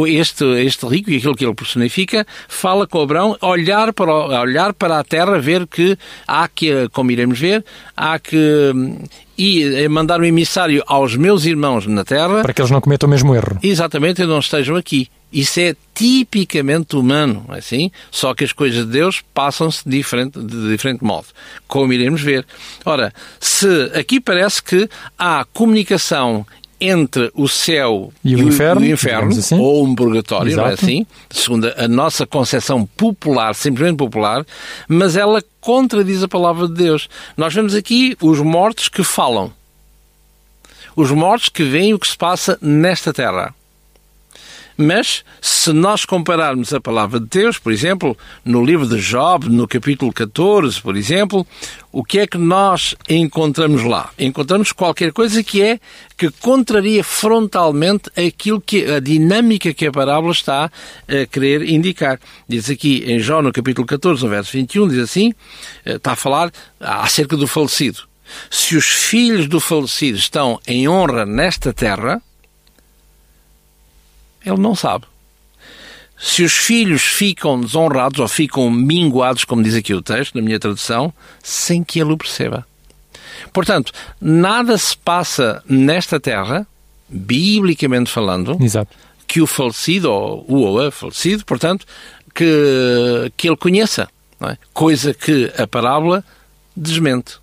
este, 0.07 0.45
este 0.63 0.87
rico 0.87 1.11
e 1.11 1.17
aquilo 1.17 1.35
que 1.35 1.45
ele 1.45 1.55
personifica, 1.55 2.27
fala 2.47 2.87
com 2.87 3.01
Abraão, 3.01 3.37
olhar 3.41 3.93
para, 3.93 4.13
olhar 4.41 4.73
para 4.73 4.99
a 4.99 5.05
terra, 5.05 5.39
ver 5.39 5.67
que 5.67 5.97
há 6.27 6.47
que, 6.47 6.89
como 6.93 7.11
iremos 7.11 7.39
ver, 7.39 7.65
há 7.97 8.19
que 8.19 8.73
e 9.43 9.89
mandar 9.89 10.21
um 10.21 10.25
emissário 10.25 10.83
aos 10.87 11.17
meus 11.17 11.47
irmãos 11.47 11.87
na 11.87 12.05
terra. 12.05 12.43
Para 12.43 12.53
que 12.53 12.61
eles 12.61 12.71
não 12.71 12.81
cometam 12.81 13.07
o 13.07 13.11
mesmo 13.11 13.35
erro. 13.35 13.59
Exatamente, 13.63 14.21
e 14.21 14.27
não 14.27 14.39
estejam 14.39 14.77
aqui. 14.77 15.09
Isso 15.33 15.61
é 15.61 15.75
tipicamente 15.95 16.95
humano, 16.95 17.47
é 17.51 17.59
assim? 17.59 17.91
Só 18.11 18.35
que 18.35 18.45
as 18.45 18.53
coisas 18.53 18.85
de 18.85 18.93
Deus 18.93 19.23
passam-se 19.33 19.89
de 19.89 19.97
diferente, 19.97 20.39
de 20.39 20.69
diferente 20.69 21.03
modo, 21.03 21.29
como 21.67 21.91
iremos 21.93 22.21
ver. 22.21 22.45
Ora, 22.85 23.15
se 23.39 23.91
aqui 23.95 24.21
parece 24.21 24.63
que 24.63 24.89
há 25.19 25.47
comunicação 25.55 26.45
entre 26.81 27.31
o 27.35 27.49
céu 27.49 28.13
e 28.25 28.35
o, 28.35 28.49
inferno, 28.49 28.81
o 28.81 28.87
inferno 28.87 29.31
assim. 29.31 29.59
ou 29.59 29.85
um 29.85 29.95
purgatório, 29.95 30.49
Exato. 30.49 30.63
não 30.63 30.71
é 30.71 30.75
assim? 30.75 31.07
Segundo 31.31 31.73
a 31.77 31.87
nossa 31.87 32.27
concepção 32.27 32.87
popular, 32.97 33.55
simplesmente 33.55 33.99
popular, 33.99 34.47
mas 34.89 35.17
ela 35.17 35.43
contradiz 35.61 36.23
a 36.23 36.29
palavra 36.29 36.67
de 36.67 36.75
Deus. 36.75 37.09
Nós 37.37 37.53
vemos 37.53 37.75
aqui 37.75 38.17
os 38.21 38.41
mortos 38.41 38.89
que 38.89 39.03
falam. 39.03 39.53
Os 40.97 41.11
mortos 41.11 41.49
que 41.49 41.63
veem 41.63 41.95
o 41.95 41.99
que 41.99 42.09
se 42.09 42.17
passa 42.17 42.59
nesta 42.61 43.13
terra. 43.13 43.55
Mas, 44.83 45.23
se 45.43 45.75
nós 45.75 46.07
compararmos 46.07 46.73
a 46.73 46.81
palavra 46.81 47.21
de 47.21 47.27
Deus, 47.27 47.59
por 47.59 47.71
exemplo, 47.71 48.17
no 48.43 48.65
livro 48.65 48.89
de 48.89 48.99
Job, 48.99 49.47
no 49.51 49.69
capítulo 49.69 50.11
14, 50.11 50.81
por 50.81 50.97
exemplo, 50.97 51.47
o 51.93 52.03
que 52.03 52.21
é 52.21 52.27
que 52.27 52.39
nós 52.39 52.95
encontramos 53.07 53.85
lá? 53.85 54.09
Encontramos 54.19 54.73
qualquer 54.73 55.13
coisa 55.13 55.45
que 55.45 55.61
é 55.61 55.79
que 56.17 56.31
contraria 56.31 57.05
frontalmente 57.05 58.11
aquilo 58.17 58.59
que 58.59 58.91
a 58.91 59.01
dinâmica 59.01 59.75
que 59.75 59.85
a 59.85 59.93
parábola 59.93 60.33
está 60.33 60.65
a 61.07 61.27
querer 61.31 61.69
indicar. 61.69 62.19
Diz 62.49 62.71
aqui 62.71 63.05
em 63.07 63.19
Jó, 63.19 63.43
no 63.43 63.53
capítulo 63.53 63.87
14, 63.87 64.25
no 64.25 64.31
verso 64.31 64.53
21, 64.53 64.89
diz 64.89 64.99
assim, 65.01 65.35
eh, 65.85 65.97
está 65.97 66.13
a 66.13 66.17
falar 66.17 66.51
acerca 66.81 67.37
do 67.37 67.47
falecido. 67.47 68.09
Se 68.51 68.79
os 68.79 68.87
filhos 68.87 69.47
do 69.47 69.61
falecido 69.61 70.17
estão 70.17 70.59
em 70.67 70.89
honra 70.89 71.27
nesta 71.27 71.71
terra, 71.71 72.23
ele 74.45 74.59
não 74.59 74.75
sabe. 74.75 75.05
Se 76.19 76.43
os 76.43 76.53
filhos 76.53 77.03
ficam 77.03 77.61
desonrados 77.61 78.21
ou 78.21 78.29
ficam 78.29 78.71
minguados, 78.71 79.45
como 79.45 79.63
diz 79.63 79.75
aqui 79.75 79.95
o 79.95 80.03
texto, 80.03 80.35
na 80.35 80.43
minha 80.43 80.61
tradução, 80.61 81.13
sem 81.43 81.83
que 81.83 81.99
ele 81.99 82.13
o 82.13 82.19
perceba. 82.19 82.67
Portanto, 83.53 83.93
nada 84.21 84.77
se 84.77 84.97
passa 84.97 85.63
nesta 85.67 86.21
terra, 86.21 86.67
biblicamente 87.09 88.11
falando, 88.11 88.59
Exato. 88.61 88.95
que 89.27 89.41
o 89.41 89.47
falecido, 89.47 90.11
ou 90.13 90.45
o 90.47 90.57
ou 90.59 90.87
a 90.87 90.91
falecido, 90.91 91.45
portanto, 91.47 91.87
que, 92.35 93.33
que 93.37 93.49
ele 93.49 93.57
conheça. 93.57 94.09
É? 94.43 94.57
Coisa 94.73 95.13
que 95.13 95.53
a 95.57 95.67
parábola 95.67 96.25
desmente. 96.75 97.37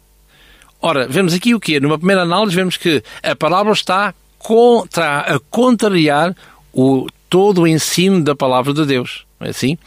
Ora, 0.82 1.08
vemos 1.08 1.34
aqui 1.34 1.54
o 1.54 1.60
quê? 1.60 1.80
Numa 1.80 1.98
primeira 1.98 2.24
análise, 2.24 2.56
vemos 2.56 2.78
que 2.78 3.04
a 3.22 3.36
parábola 3.36 3.74
está 3.74 4.14
contra, 4.40 5.20
a 5.20 5.40
contrariar 5.52 6.36
o, 6.78 7.08
todo 7.28 7.62
o 7.62 7.68
ensino 7.68 8.24
da 8.24 8.36
palavra 8.36 8.72
de 8.72 8.86
Deus. 8.86 9.26
É 9.42 9.50
assim? 9.50 9.78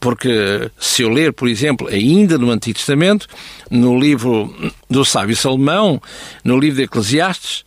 Porque 0.00 0.68
se 0.76 1.02
eu 1.02 1.08
ler, 1.08 1.32
por 1.32 1.48
exemplo, 1.48 1.86
ainda 1.86 2.36
no 2.36 2.50
Antigo 2.50 2.76
Testamento, 2.76 3.28
no 3.70 3.98
livro 3.98 4.52
do 4.90 5.04
sábio 5.04 5.36
Salomão, 5.36 6.02
no 6.42 6.58
livro 6.58 6.78
de 6.78 6.82
Eclesiastes, 6.82 7.64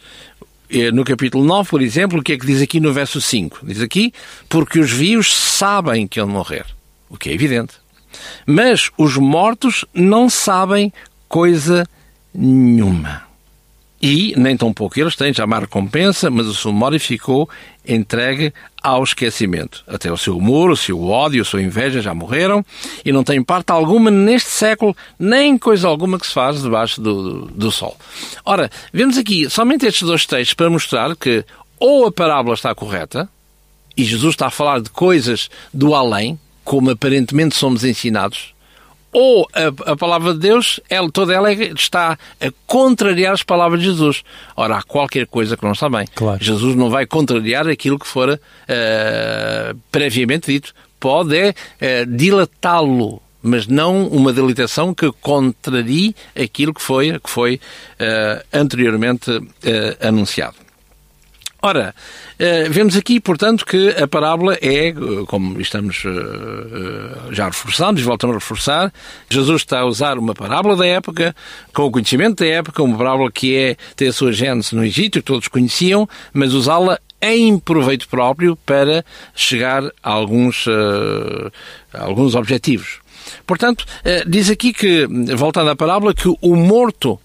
eh, 0.70 0.92
no 0.92 1.06
capítulo 1.06 1.46
9, 1.46 1.70
por 1.70 1.82
exemplo, 1.82 2.20
o 2.20 2.24
que 2.24 2.34
é 2.34 2.38
que 2.38 2.46
diz 2.46 2.62
aqui 2.62 2.82
no 2.82 2.92
verso 2.92 3.22
5? 3.22 3.66
Diz 3.66 3.82
aqui, 3.82 4.14
porque 4.50 4.80
os 4.80 4.92
vivos 4.92 5.34
sabem 5.34 6.06
que 6.06 6.20
ele 6.20 6.30
morrer, 6.30 6.66
o 7.10 7.18
que 7.18 7.30
é 7.30 7.34
evidente. 7.34 7.76
Mas 8.46 8.92
os 8.98 9.16
mortos 9.16 9.86
não 9.94 10.30
sabem 10.30 10.92
coisa 11.30 11.88
nenhuma. 12.34 13.24
E, 14.08 14.36
nem 14.38 14.56
tão 14.56 14.72
pouco 14.72 15.00
eles 15.00 15.16
têm 15.16 15.34
já 15.34 15.46
uma 15.46 15.62
recompensa, 15.62 16.30
mas 16.30 16.46
o 16.46 16.54
seu 16.54 16.72
memória 16.72 17.00
ficou 17.00 17.50
entregue 17.88 18.54
ao 18.80 19.04
esquecimento. 19.04 19.84
Até 19.88 20.12
o 20.12 20.18
seu 20.18 20.38
humor, 20.38 20.70
o 20.70 20.78
seu 20.78 21.02
ódio, 21.06 21.42
a 21.42 21.46
sua 21.46 21.64
inveja 21.64 22.04
já 22.04 22.14
morreram 22.14 22.64
e 23.04 23.12
não 23.12 23.24
têm 23.24 23.44
parte 23.44 23.72
alguma 23.72 24.12
neste 24.12 24.52
século, 24.52 24.96
nem 25.18 25.58
coisa 25.58 25.88
alguma 25.88 26.20
que 26.20 26.28
se 26.28 26.34
faz 26.34 26.62
debaixo 26.62 27.02
do, 27.02 27.24
do, 27.24 27.46
do 27.48 27.72
sol. 27.72 27.98
Ora, 28.46 28.70
vemos 28.94 29.18
aqui 29.18 29.50
somente 29.50 29.88
estes 29.88 30.08
dois 30.08 30.24
textos 30.28 30.54
para 30.54 30.70
mostrar 30.70 31.16
que 31.16 31.44
ou 31.80 32.06
a 32.06 32.12
parábola 32.12 32.54
está 32.54 32.76
correta, 32.76 33.28
e 33.98 34.04
Jesus 34.04 34.36
está 34.36 34.46
a 34.46 34.52
falar 34.52 34.82
de 34.82 34.92
coisas 34.92 35.50
do 35.74 35.96
além, 35.96 36.40
como 36.64 36.92
aparentemente 36.92 37.56
somos 37.56 37.84
ensinados, 37.84 38.54
ou 39.18 39.48
a, 39.54 39.92
a, 39.94 39.96
palavra 39.96 40.34
de 40.34 40.40
Deus, 40.40 40.78
ela, 40.90 41.10
toda 41.10 41.34
ela 41.34 41.50
está 41.50 42.20
a 42.42 42.52
contrariar 42.68 43.32
as 43.32 43.44
palavras 43.44 43.80
de 43.80 43.86
Jesus. 43.86 44.24
Ora, 44.58 44.80
há 44.80 44.84
qualquer 44.84 45.26
coisa 45.26 45.56
que 45.56 45.64
não 45.64 45.72
está 45.72 45.88
bem. 45.88 46.06
Claro. 46.14 46.44
Jesus 46.44 46.76
não 46.76 46.90
vai 46.90 47.06
contrariar 47.06 47.66
aquilo 47.66 47.98
que 47.98 48.06
fora 48.06 48.38
uh, 48.64 49.80
previamente 49.90 50.52
dito. 50.52 50.74
Pode 51.00 51.34
é 51.38 51.52
uh, 51.52 52.06
dilatá-lo, 52.06 53.22
mas 53.42 53.68
não 53.68 54.06
uma 54.06 54.34
dilatação 54.34 54.94
que 54.94 55.10
contrarie 55.22 56.14
aquilo 56.38 56.74
que 56.74 56.82
foi, 56.82 57.18
que 57.18 57.30
foi 57.30 57.56
uh, 57.56 58.46
anteriormente 58.52 59.32
anunciado. 60.02 60.65
Ora, 61.62 61.96
eh, 62.38 62.70
vemos 62.70 62.96
aqui, 62.96 63.20
portanto, 63.20 63.66
que 63.66 63.90
a 63.90 64.08
parábola 64.08 64.56
é, 64.62 64.94
como 65.26 65.60
estamos 65.60 66.04
eh, 66.06 66.10
eh, 66.10 67.34
já 67.34 67.46
reforçando, 67.46 68.00
e 68.00 68.04
voltamos 68.04 68.36
a 68.36 68.40
reforçar, 68.40 68.94
Jesus 69.30 69.62
está 69.62 69.80
a 69.80 69.86
usar 69.86 70.20
uma 70.20 70.36
parábola 70.36 70.76
da 70.76 70.86
época, 70.86 71.36
com 71.74 71.86
o 71.86 71.92
conhecimento 71.92 72.44
da 72.44 72.50
época, 72.50 72.84
uma 72.84 72.98
parábola 72.98 73.32
que 73.32 73.56
é, 73.56 73.78
tem 73.96 74.10
a 74.10 74.14
sua 74.14 74.32
gênese 74.32 74.76
no 74.76 74.86
Egito, 74.86 75.20
que 75.20 75.26
todos 75.26 75.48
conheciam, 75.48 76.08
mas 76.32 76.54
usá-la 76.54 77.00
em 77.20 77.58
proveito 77.58 78.08
próprio 78.08 78.56
para 78.58 79.04
chegar 79.34 79.84
a 80.04 80.12
alguns, 80.12 80.68
a 81.92 82.04
alguns 82.04 82.36
objetivos. 82.36 83.00
Portanto, 83.48 83.86
diz 84.28 84.52
aqui 84.52 84.72
que, 84.72 85.08
voltando 85.36 85.72
à 85.72 85.76
parábola, 85.76 86.14
que 86.14 86.28
o 86.28 86.56
morto 86.56 87.20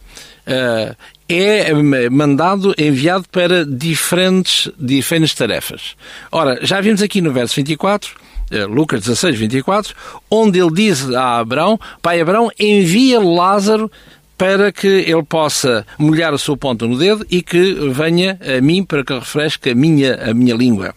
é 1.28 1.72
mandado, 2.10 2.74
enviado 2.76 3.24
para 3.30 3.64
diferentes, 3.64 4.70
diferentes 4.78 5.34
tarefas. 5.34 5.96
Ora, 6.32 6.58
já 6.62 6.80
vimos 6.80 7.02
aqui 7.02 7.20
no 7.20 7.32
verso 7.32 7.54
24, 7.56 8.10
eh, 8.50 8.64
Lucas 8.64 9.02
16, 9.02 9.38
24, 9.38 9.94
onde 10.28 10.58
ele 10.58 10.72
diz 10.72 11.08
a 11.10 11.38
Abraão, 11.38 11.78
pai 12.02 12.20
Abraão, 12.20 12.50
envia 12.58 13.20
Lázaro 13.20 13.90
para 14.36 14.72
que 14.72 14.86
ele 14.86 15.22
possa 15.22 15.86
molhar 15.98 16.32
a 16.32 16.38
sua 16.38 16.56
ponta 16.56 16.86
no 16.86 16.98
dedo 16.98 17.24
e 17.30 17.42
que 17.42 17.74
venha 17.90 18.38
a 18.40 18.60
mim 18.60 18.82
para 18.82 19.04
que 19.04 19.12
refresque 19.12 19.70
a 19.70 19.74
minha, 19.74 20.14
a 20.14 20.34
minha 20.34 20.54
língua. 20.54 20.94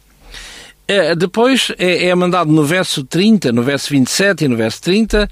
Eh, 0.87 1.15
depois 1.15 1.71
é, 1.77 2.13
mandado 2.15 2.51
no 2.51 2.63
verso 2.63 3.03
30, 3.03 3.51
no 3.51 3.61
verso 3.61 3.89
27 3.89 4.45
e 4.45 4.47
no 4.47 4.55
verso 4.55 4.81
30, 4.81 5.23
eh, 5.23 5.27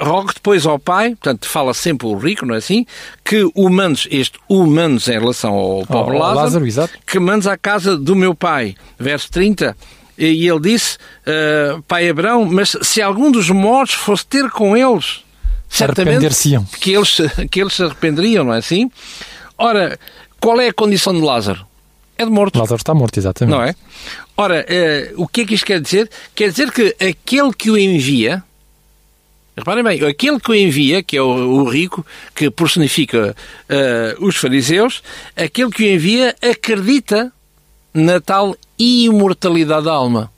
rogue 0.00 0.32
depois 0.34 0.64
ao 0.64 0.78
pai, 0.78 1.10
portanto 1.10 1.48
fala 1.48 1.74
sempre 1.74 2.06
o 2.06 2.16
rico, 2.16 2.46
não 2.46 2.54
é 2.54 2.58
assim? 2.58 2.86
Que 3.24 3.48
o 3.54 3.68
mandes, 3.68 4.06
este 4.10 4.38
o 4.48 4.64
mandes 4.66 5.08
em 5.08 5.18
relação 5.18 5.52
ao 5.54 5.86
pobre 5.86 6.16
ao 6.16 6.22
Lázaro, 6.22 6.64
Lázaro, 6.64 6.92
que 7.06 7.18
mandes 7.18 7.46
à 7.46 7.56
casa 7.56 7.96
do 7.96 8.14
meu 8.14 8.34
pai. 8.34 8.76
Verso 8.98 9.30
30. 9.30 9.76
E 10.16 10.46
ele 10.46 10.60
disse, 10.60 10.98
eh, 11.26 11.78
pai 11.88 12.08
Abraão, 12.08 12.44
mas 12.44 12.76
se 12.82 13.02
algum 13.02 13.30
dos 13.30 13.50
mortos 13.50 13.94
fosse 13.96 14.24
ter 14.26 14.48
com 14.50 14.76
eles, 14.76 15.24
certamente 15.68 16.20
que 16.80 16.92
eles, 16.92 17.16
que 17.50 17.60
eles 17.60 17.72
se 17.72 17.82
arrependeriam, 17.82 18.44
não 18.44 18.54
é 18.54 18.58
assim? 18.58 18.90
Ora, 19.56 19.98
qual 20.38 20.60
é 20.60 20.68
a 20.68 20.72
condição 20.72 21.12
de 21.12 21.20
Lázaro? 21.20 21.66
É 22.18 22.24
de 22.24 22.30
morto. 22.30 22.58
Lázaro 22.58 22.76
está 22.76 22.94
morto, 22.94 23.18
exatamente. 23.18 23.56
Não 23.56 23.62
é? 23.62 23.74
Ora, 24.36 24.64
eh, 24.68 25.12
o 25.16 25.26
que 25.26 25.40
é 25.40 25.44
que 25.46 25.54
isto 25.54 25.66
quer 25.66 25.80
dizer? 25.80 26.10
Quer 26.34 26.50
dizer 26.50 26.70
que 26.70 26.94
aquele 27.00 27.52
que 27.52 27.70
o 27.70 27.78
envia, 27.78 28.44
reparem 29.56 29.84
bem, 29.84 30.02
aquele 30.04 30.40
que 30.40 30.50
o 30.50 30.54
envia, 30.54 31.02
que 31.02 31.16
é 31.16 31.22
o, 31.22 31.26
o 31.26 31.68
rico, 31.68 32.04
que 32.34 32.50
personifica 32.50 33.36
eh, 33.68 34.16
os 34.18 34.36
fariseus, 34.36 35.02
aquele 35.36 35.70
que 35.70 35.84
o 35.84 35.88
envia 35.88 36.34
acredita 36.42 37.32
na 37.92 38.20
tal 38.20 38.56
imortalidade 38.78 39.84
da 39.84 39.92
alma. 39.92 40.32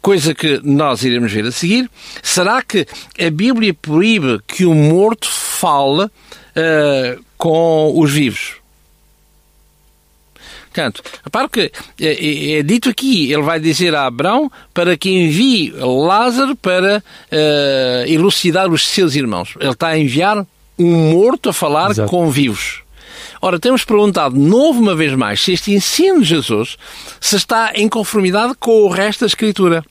Coisa 0.00 0.34
que 0.34 0.60
nós 0.64 1.04
iremos 1.04 1.32
ver 1.32 1.46
a 1.46 1.52
seguir. 1.52 1.88
Será 2.22 2.60
que 2.60 2.86
a 3.18 3.30
Bíblia 3.30 3.72
proíbe 3.72 4.40
que 4.46 4.64
o 4.64 4.74
morto 4.74 5.28
fale 5.28 6.10
eh, 6.56 7.18
com 7.38 7.92
os 7.96 8.10
vivos? 8.10 8.61
Portanto, 10.72 11.02
repare 11.22 11.48
que 11.48 11.72
é, 12.00 12.58
é- 12.58 12.62
dito 12.62 12.88
aqui, 12.88 13.30
ele 13.30 13.42
vai 13.42 13.60
dizer 13.60 13.94
a 13.94 14.06
Abraão 14.06 14.50
para 14.72 14.96
que 14.96 15.10
envie 15.10 15.70
Lázaro 15.76 16.56
para 16.56 17.02
eh, 17.30 18.04
elucidar 18.08 18.70
os 18.70 18.86
seus 18.88 19.14
irmãos. 19.14 19.54
Ele 19.60 19.70
está 19.72 19.88
a 19.88 19.98
enviar 19.98 20.46
um 20.78 21.10
morto 21.12 21.50
a 21.50 21.52
falar 21.52 21.90
Exato. 21.90 22.08
com 22.08 22.30
vivos. 22.30 22.80
Ora, 23.40 23.58
temos 23.58 23.84
perguntado, 23.84 24.34
novo 24.38 24.80
uma 24.80 24.94
vez 24.94 25.12
mais, 25.14 25.40
se 25.40 25.52
este 25.52 25.72
ensino 25.72 26.20
de 26.20 26.26
Jesus 26.28 26.76
se 27.20 27.36
está 27.36 27.72
em 27.74 27.88
conformidade 27.88 28.54
com 28.58 28.82
o 28.82 28.88
resto 28.88 29.20
da 29.20 29.26
Escritura. 29.26 29.84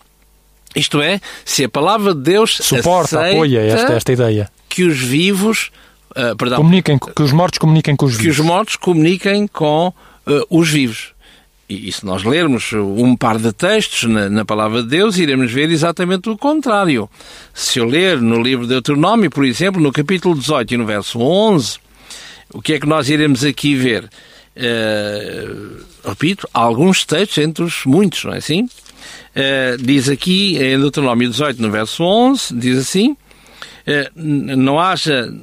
Isto 0.76 1.02
é, 1.02 1.20
se 1.44 1.66
a 1.66 1.70
palavra 1.70 2.16
de 2.16 2.22
Deus 2.22 2.58
Suporta, 2.62 3.30
apoia 3.30 3.60
esta, 3.60 3.94
esta 3.94 4.12
ideia. 4.14 4.50
que 4.70 4.84
os 4.86 4.98
vivos, 4.98 5.70
ah, 6.16 6.34
perdão, 6.38 6.58
Comuniquem, 6.60 6.98
que 6.98 7.22
os 7.22 7.32
mortos 7.34 7.60
comuniquem 7.60 7.94
com 7.96 8.06
os 8.06 8.16
que 8.16 8.24
vivos. 8.24 8.40
os 8.40 8.46
mortos 8.46 8.76
comuniquem 8.78 9.48
com 9.48 9.94
eh, 10.28 10.42
os 10.50 10.70
vivos. 10.70 11.14
E, 11.70 11.88
e 11.88 11.92
se 11.92 12.06
nós 12.06 12.24
lermos 12.24 12.74
um 12.74 13.16
par 13.16 13.38
de 13.38 13.52
textos 13.54 14.04
na, 14.10 14.30
na 14.30 14.44
palavra 14.46 14.84
de 14.84 14.90
Deus, 14.90 15.18
iremos 15.18 15.52
ver 15.52 15.70
exatamente 15.72 16.30
o 16.30 16.38
contrário. 16.38 17.10
Se 17.54 17.80
eu 17.80 17.86
ler 17.86 18.20
no 18.22 18.42
livro 18.42 18.64
de 18.66 18.74
Deuteronômio, 18.74 19.30
por 19.30 19.46
exemplo, 19.46 19.82
no 19.82 19.92
capítulo 19.92 20.36
18 20.36 20.74
e 20.74 20.78
no 20.78 20.86
verso 20.86 21.20
11, 21.20 21.78
o 22.54 22.62
que 22.62 22.74
é 22.74 22.80
que 22.80 22.88
nós 22.88 23.10
iremos 23.10 23.44
aqui 23.46 23.74
ver? 23.76 24.10
Eh, 24.54 25.48
repito, 26.06 26.48
alguns 26.54 27.06
textos 27.06 27.38
entre 27.38 27.64
os 27.64 27.86
muitos, 27.86 28.24
não 28.26 28.34
é 28.34 28.38
assim? 28.38 28.68
Eh, 29.34 29.78
diz 29.80 30.10
aqui 30.10 30.58
em 30.58 30.78
Deuteronômio 30.78 31.30
18, 31.30 31.62
no 31.62 31.72
verso 31.72 32.04
11, 32.04 32.54
diz 32.56 32.78
assim: 32.78 33.16
n- 34.16 34.56
não 34.58 34.78
haja. 34.80 35.34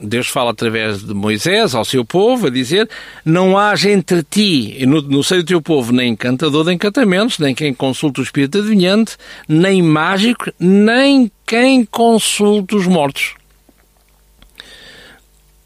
Deus 0.00 0.28
fala 0.28 0.50
através 0.50 1.02
de 1.04 1.12
Moisés 1.12 1.74
ao 1.74 1.84
seu 1.84 2.04
povo, 2.04 2.46
a 2.46 2.50
dizer: 2.50 2.88
Não 3.24 3.58
haja 3.58 3.90
entre 3.90 4.22
ti 4.22 4.84
no, 4.86 5.02
no 5.02 5.22
seio 5.22 5.42
do 5.42 5.46
teu 5.46 5.62
povo 5.62 5.92
nem 5.92 6.12
encantador 6.12 6.64
de 6.64 6.72
encantamentos, 6.72 7.38
nem 7.38 7.54
quem 7.54 7.74
consulta 7.74 8.20
o 8.20 8.24
espírito 8.24 8.58
adivinhante, 8.58 9.16
nem 9.46 9.82
mágico, 9.82 10.50
nem 10.58 11.30
quem 11.46 11.84
consulta 11.84 12.76
os 12.76 12.86
mortos. 12.86 13.34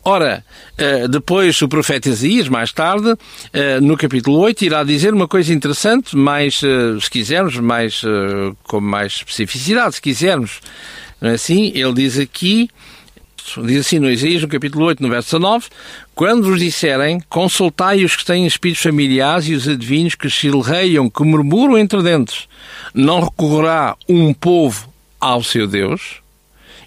Ora, 0.06 0.44
eh, 0.76 1.08
depois 1.08 1.62
o 1.62 1.68
profeta 1.68 2.11
Isaías, 2.11 2.46
mais 2.46 2.70
tarde, 2.72 3.16
eh, 3.54 3.80
no 3.80 3.96
capítulo 3.96 4.38
8, 4.38 4.62
irá 4.62 4.85
dizer 4.85 5.14
uma 5.14 5.26
coisa 5.26 5.54
interessante, 5.54 6.14
mais, 6.14 6.61
eh, 6.62 7.00
se 7.00 7.08
quisermos, 7.08 7.56
mais, 7.56 8.02
com 8.64 8.80
mais 8.82 9.14
especificidade, 9.14 9.94
se 9.94 10.02
quisermos. 10.02 10.61
É 11.22 11.30
assim? 11.30 11.72
Ele 11.74 11.94
diz 11.94 12.18
aqui, 12.18 12.68
diz 13.64 13.87
assim 13.87 13.98
no 13.98 14.11
Isaías, 14.11 14.42
no 14.42 14.48
capítulo 14.48 14.87
8, 14.87 15.02
no 15.02 15.09
verso 15.09 15.37
19, 15.37 15.66
quando 16.14 16.44
vos 16.44 16.59
disserem, 16.59 17.20
consultai 17.28 18.04
os 18.04 18.16
que 18.16 18.24
têm 18.24 18.46
espíritos 18.46 18.83
familiares 18.83 19.48
e 19.48 19.54
os 19.54 19.68
adivinhos 19.68 20.14
que 20.14 20.30
chilreiam, 20.30 21.11
que 21.11 21.22
murmuram 21.22 21.78
entre 21.78 22.02
dentes, 22.02 22.48
não 22.94 23.20
recorrerá 23.20 23.96
um 24.09 24.33
povo 24.33 24.88
ao 25.20 25.42
seu 25.42 25.66
Deus, 25.66 26.22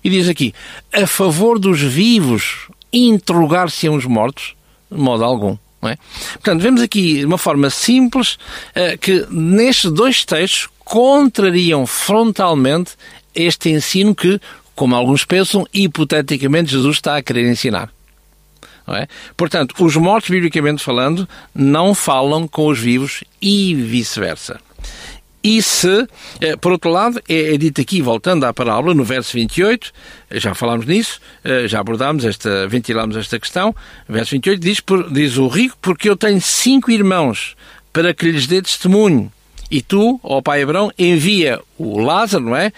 e 0.03 0.09
diz 0.09 0.29
aqui, 0.29 0.53
a 0.93 1.05
favor 1.05 1.59
dos 1.59 1.81
vivos, 1.81 2.67
interrogar-se-ão 2.91 3.95
os 3.95 4.05
mortos? 4.05 4.55
De 4.89 4.97
modo 4.97 5.23
algum. 5.23 5.57
Não 5.81 5.89
é? 5.89 5.97
Portanto, 6.33 6.61
vemos 6.61 6.81
aqui 6.81 7.19
de 7.19 7.25
uma 7.25 7.37
forma 7.37 7.69
simples 7.69 8.37
eh, 8.73 8.97
que 8.97 9.27
nestes 9.29 9.91
dois 9.91 10.23
textos 10.23 10.69
contrariam 10.83 11.85
frontalmente 11.85 12.93
este 13.35 13.69
ensino 13.69 14.15
que, 14.15 14.39
como 14.77 14.95
alguns 14.95 15.25
pensam, 15.25 15.67
hipoteticamente 15.73 16.71
Jesus 16.71 16.97
está 16.97 17.17
a 17.17 17.21
querer 17.23 17.49
ensinar. 17.49 17.91
É? 18.89 19.07
Portanto, 19.35 19.75
os 19.83 19.97
mortos, 19.97 20.29
biblicamente 20.29 20.81
falando, 20.81 21.27
não 21.53 21.93
falam 21.93 22.47
com 22.47 22.67
os 22.67 22.79
vivos 22.79 23.23
e 23.41 23.73
vice-versa. 23.73 24.61
E 25.43 25.61
se, 25.61 26.07
eh, 26.39 26.55
por 26.55 26.71
outro 26.71 26.89
lado, 26.91 27.21
é, 27.27 27.55
é 27.55 27.57
dito 27.57 27.81
aqui, 27.81 28.01
voltando 28.01 28.45
à 28.45 28.53
parábola, 28.53 28.93
no 28.93 29.03
verso 29.03 29.33
28, 29.33 29.91
eh, 30.29 30.39
já 30.39 30.53
falámos 30.53 30.85
nisso, 30.85 31.19
eh, 31.43 31.67
já 31.67 31.79
abordámos 31.79 32.23
esta, 32.23 32.67
ventilámos 32.67 33.17
esta 33.17 33.39
questão, 33.39 33.75
verso 34.07 34.31
28 34.31 34.59
diz, 34.59 34.83
diz 35.11 35.37
o 35.37 35.47
rico, 35.47 35.75
porque 35.81 36.07
eu 36.09 36.15
tenho 36.15 36.39
cinco 36.39 36.91
irmãos 36.91 37.55
para 37.91 38.13
que 38.13 38.29
lhes 38.29 38.45
dê 38.45 38.61
testemunho. 38.61 39.31
E 39.69 39.81
tu, 39.81 40.19
ó 40.23 40.41
pai 40.41 40.61
Abraão, 40.61 40.91
envia 40.97 41.59
o 41.77 41.99
Lázaro, 41.99 42.45
não 42.45 42.55
é? 42.55 42.71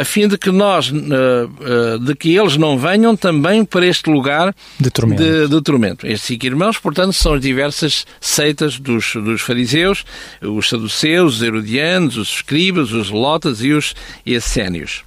A 0.00 0.04
fim 0.04 0.26
de 0.28 0.38
que 0.38 0.50
nós, 0.50 0.90
eh, 0.90 0.94
eh, 0.94 1.98
de 1.98 2.14
que 2.14 2.34
eles 2.36 2.56
não 2.56 2.78
venham 2.78 3.16
também 3.16 3.64
para 3.64 3.84
este 3.86 4.08
lugar 4.10 4.54
De 4.78 4.90
tormento. 4.90 5.22
de, 5.22 5.48
de 5.48 5.62
tormento. 5.62 6.06
Estes 6.06 6.22
cinco 6.22 6.46
irmãos, 6.46 6.78
portanto, 6.78 7.12
são 7.12 7.34
as 7.34 7.40
diversas 7.40 8.06
seitas 8.20 8.78
dos, 8.78 9.12
dos 9.14 9.40
fariseus, 9.40 10.04
os 10.40 10.68
saduceus, 10.68 11.36
os 11.36 11.42
herodianos, 11.42 12.16
os 12.16 12.28
escribas, 12.36 12.92
os 12.92 13.10
lotas 13.10 13.62
e 13.62 13.72
os 13.72 13.94
essênios. 14.24 15.02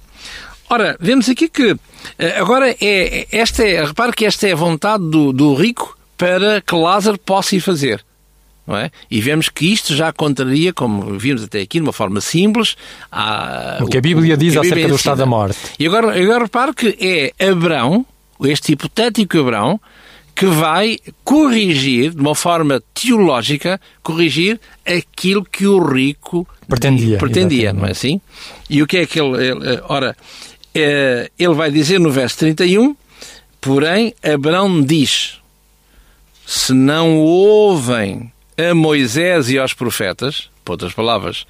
Ora, 0.68 0.96
vemos 1.00 1.28
aqui 1.28 1.48
que 1.48 1.76
eh, 2.18 2.38
agora 2.38 2.70
é, 2.70 2.76
é- 2.80 3.26
esta 3.32 3.64
é, 3.66 3.84
repare 3.84 4.12
que 4.12 4.24
esta 4.26 4.46
é 4.48 4.52
a 4.52 4.56
vontade 4.56 5.02
do, 5.08 5.32
do 5.32 5.54
rico 5.54 5.96
para 6.18 6.60
que 6.60 6.74
Lázaro 6.74 7.18
possa 7.18 7.54
ir 7.56 7.60
fazer. 7.60 8.04
Não 8.66 8.76
é? 8.76 8.90
E 9.08 9.20
vemos 9.20 9.48
que 9.48 9.72
isto 9.72 9.94
já 9.94 10.12
contraria, 10.12 10.72
como 10.72 11.16
vimos 11.18 11.44
até 11.44 11.60
aqui, 11.60 11.78
de 11.78 11.84
uma 11.84 11.92
forma 11.92 12.20
simples, 12.20 12.76
a, 13.12 13.78
O 13.80 13.86
que 13.86 13.96
a 13.98 14.00
Bíblia 14.00 14.36
diz 14.36 14.52
que 14.54 14.58
a 14.58 14.60
acerca 14.62 14.74
Bíblia 14.74 14.88
do 14.88 14.94
ensina. 14.94 15.12
estado 15.12 15.18
da 15.18 15.26
morte. 15.26 15.58
E 15.78 15.86
agora, 15.86 16.20
agora 16.20 16.44
repare 16.44 16.74
que 16.74 16.96
é 17.38 17.48
Abraão, 17.50 18.04
este 18.42 18.72
hipotético 18.72 19.38
Abraão, 19.38 19.80
que 20.34 20.46
vai 20.46 20.98
corrigir, 21.24 22.10
de 22.10 22.20
uma 22.20 22.34
forma 22.34 22.82
teológica, 22.92 23.80
corrigir 24.02 24.60
aquilo 24.84 25.44
que 25.44 25.66
o 25.66 25.78
rico 25.78 26.46
Pretendia, 26.68 27.16
pretendia 27.18 27.72
não 27.72 27.86
é 27.86 27.92
assim? 27.92 28.20
E 28.68 28.82
o 28.82 28.86
que 28.86 28.96
é 28.98 29.06
que 29.06 29.20
ele... 29.20 29.46
ele- 29.46 29.80
ora, 29.88 30.16
eh, 30.74 31.30
ele 31.38 31.54
vai 31.54 31.70
dizer 31.70 32.00
no 32.00 32.10
verso 32.10 32.36
31, 32.38 32.94
porém, 33.60 34.12
Abraão 34.22 34.82
diz, 34.82 35.38
se 36.44 36.72
não 36.74 37.16
ouvem 37.16 38.30
a 38.58 38.74
Moisés 38.74 39.50
e 39.50 39.58
aos 39.58 39.72
profetas, 39.74 40.48
por 40.64 40.72
outras 40.72 40.92
palavras, 40.92 41.46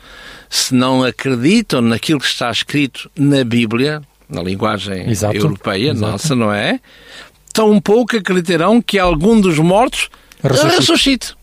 se 0.50 0.74
não 0.74 1.02
acreditam 1.04 1.80
naquilo 1.80 2.20
que 2.20 2.26
está 2.26 2.50
escrito 2.50 3.10
na 3.16 3.44
Bíblia, 3.44 4.02
na 4.28 4.42
linguagem 4.42 5.08
Exato, 5.08 5.36
europeia, 5.36 5.90
exato. 5.90 6.12
nossa, 6.12 6.34
não 6.34 6.52
é? 6.52 6.80
Tão 7.52 7.80
pouco 7.80 8.16
acreditarão 8.16 8.82
que 8.82 8.98
algum 8.98 9.40
dos 9.40 9.58
mortos 9.58 10.10
Ressuscite. 10.42 10.76
ressuscite. 10.76 11.35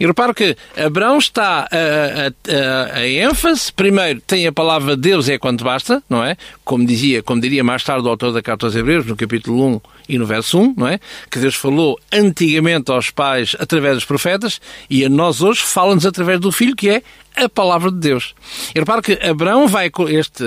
E 0.00 0.06
reparo 0.06 0.34
que 0.34 0.56
Abraão 0.76 1.18
está 1.18 1.68
a, 1.70 1.76
a- 1.76 2.92
a- 2.94 2.98
a 2.98 3.06
ênfase, 3.08 3.72
primeiro 3.72 4.20
tem 4.20 4.46
a 4.46 4.52
palavra 4.52 4.96
Deus 4.96 5.28
é 5.28 5.38
quanto 5.38 5.64
basta, 5.64 6.02
não 6.08 6.24
é? 6.24 6.36
Como 6.64 6.86
dizia, 6.86 7.22
como 7.22 7.40
diria 7.40 7.62
mais 7.64 7.82
tarde 7.84 8.06
o 8.06 8.10
autor 8.10 8.32
da 8.32 8.42
Carta 8.42 8.66
aos 8.66 8.74
Hebreus, 8.76 9.06
no 9.06 9.16
capítulo 9.16 9.66
1 9.76 9.80
e 10.08 10.18
no 10.18 10.26
verso 10.26 10.58
1, 10.58 10.74
não 10.76 10.86
é? 10.88 10.98
Que 11.30 11.38
Deus 11.38 11.54
falou 11.54 11.98
antigamente 12.12 12.90
aos 12.90 13.10
pais 13.10 13.56
através 13.58 13.94
dos 13.96 14.04
profetas 14.04 14.60
e 14.88 15.04
a 15.04 15.08
nós 15.08 15.42
hoje 15.42 15.60
fala-nos 15.62 16.06
através 16.06 16.38
do 16.40 16.52
Filho, 16.52 16.76
que 16.76 16.88
é 16.88 17.02
a 17.36 17.48
palavra 17.48 17.90
de 17.90 17.98
Deus. 17.98 18.34
E 18.74 18.78
reparo 18.78 19.02
que 19.02 19.12
Abraão 19.22 19.68
vai, 19.68 19.90
este, 20.08 20.42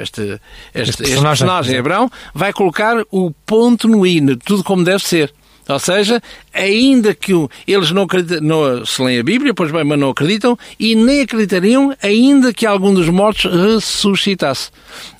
este, 0.00 0.22
este, 0.22 0.40
este 0.74 0.96
personagem, 1.02 1.22
personagem 1.22 1.72
exato. 1.72 1.80
Abraão, 1.80 2.10
vai 2.32 2.52
colocar 2.52 3.02
o 3.10 3.32
ponto 3.44 3.88
no 3.88 4.06
i, 4.06 4.20
tudo 4.36 4.62
como 4.62 4.84
deve 4.84 5.02
ser. 5.04 5.32
Ou 5.70 5.78
seja, 5.78 6.22
ainda 6.52 7.14
que 7.14 7.32
eles 7.66 7.90
não, 7.90 8.06
não 8.42 8.84
se 8.84 9.02
leem 9.02 9.20
a 9.20 9.22
Bíblia, 9.22 9.54
pois 9.54 9.70
bem, 9.70 9.84
mas 9.84 9.98
não 9.98 10.10
acreditam, 10.10 10.58
e 10.78 10.94
nem 10.94 11.22
acreditariam 11.22 11.94
ainda 12.02 12.52
que 12.52 12.66
algum 12.66 12.92
dos 12.92 13.08
mortos 13.08 13.50
ressuscitasse. 13.52 14.70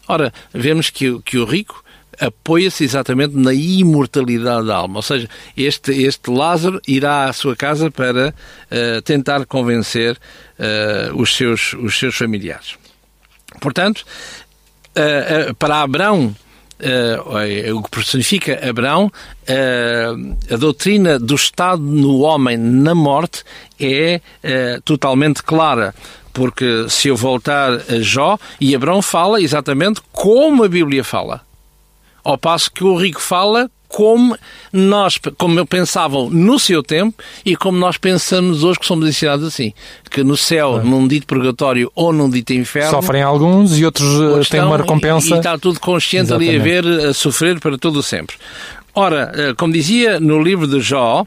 Ora, 0.08 0.32
vemos 0.52 0.90
que, 0.90 1.20
que 1.20 1.38
o 1.38 1.44
rico 1.44 1.84
apoia-se 2.20 2.84
exatamente 2.84 3.34
na 3.34 3.54
imortalidade 3.54 4.66
da 4.66 4.76
alma. 4.76 4.96
Ou 4.96 5.02
seja, 5.02 5.28
este, 5.56 5.92
este 6.02 6.30
Lázaro 6.30 6.80
irá 6.86 7.24
à 7.24 7.32
sua 7.32 7.56
casa 7.56 7.90
para 7.90 8.28
uh, 8.28 9.02
tentar 9.02 9.46
convencer 9.46 10.18
uh, 10.58 11.16
os, 11.16 11.34
seus, 11.34 11.72
os 11.74 11.98
seus 11.98 12.14
familiares. 12.14 12.74
Portanto, 13.60 14.04
uh, 14.90 15.54
para 15.54 15.80
Abraão, 15.80 16.36
Uh, 16.80 17.76
o 17.76 17.82
que 17.82 17.90
personifica 17.90 18.58
Abraão, 18.66 19.06
uh, 19.06 20.54
a 20.54 20.56
doutrina 20.56 21.18
do 21.18 21.34
estado 21.34 21.82
no 21.82 22.20
homem 22.20 22.56
na 22.56 22.94
morte 22.94 23.44
é 23.78 24.20
uh, 24.42 24.80
totalmente 24.82 25.42
clara. 25.42 25.94
Porque 26.32 26.86
se 26.88 27.08
eu 27.08 27.16
voltar 27.16 27.72
a 27.72 28.00
Jó, 28.00 28.38
e 28.60 28.74
Abraão 28.74 29.02
fala 29.02 29.42
exatamente 29.42 30.00
como 30.10 30.64
a 30.64 30.68
Bíblia 30.68 31.04
fala. 31.04 31.42
Ao 32.24 32.38
passo 32.38 32.70
que 32.70 32.84
o 32.84 32.96
rico 32.96 33.20
fala 33.20 33.70
como 33.90 34.38
nós, 34.72 35.18
como 35.36 35.66
pensavam 35.66 36.30
no 36.30 36.60
seu 36.60 36.80
tempo 36.80 37.22
e 37.44 37.56
como 37.56 37.76
nós 37.76 37.98
pensamos 37.98 38.62
hoje 38.62 38.78
que 38.78 38.86
somos 38.86 39.08
ensinados 39.08 39.44
assim, 39.44 39.72
que 40.08 40.22
no 40.22 40.36
céu, 40.36 40.80
é. 40.80 40.84
num 40.84 41.08
dito 41.08 41.26
purgatório 41.26 41.90
ou 41.94 42.12
num 42.12 42.30
dito 42.30 42.52
inferno, 42.52 42.90
sofrem 42.90 43.20
alguns 43.20 43.76
e 43.76 43.84
outros 43.84 44.46
eh, 44.46 44.48
têm 44.48 44.62
uma 44.62 44.76
recompensa. 44.76 45.26
E, 45.26 45.32
e 45.32 45.38
está 45.38 45.58
tudo 45.58 45.80
consciente 45.80 46.28
Exatamente. 46.28 46.50
ali 46.50 46.60
a 46.60 46.62
ver, 46.62 47.06
a 47.08 47.12
sofrer 47.12 47.58
para 47.58 47.76
todo 47.76 48.00
sempre. 48.00 48.36
Ora, 48.94 49.32
eh, 49.34 49.54
como 49.56 49.72
dizia 49.72 50.20
no 50.20 50.40
livro 50.40 50.68
de 50.68 50.80
Jó, 50.80 51.26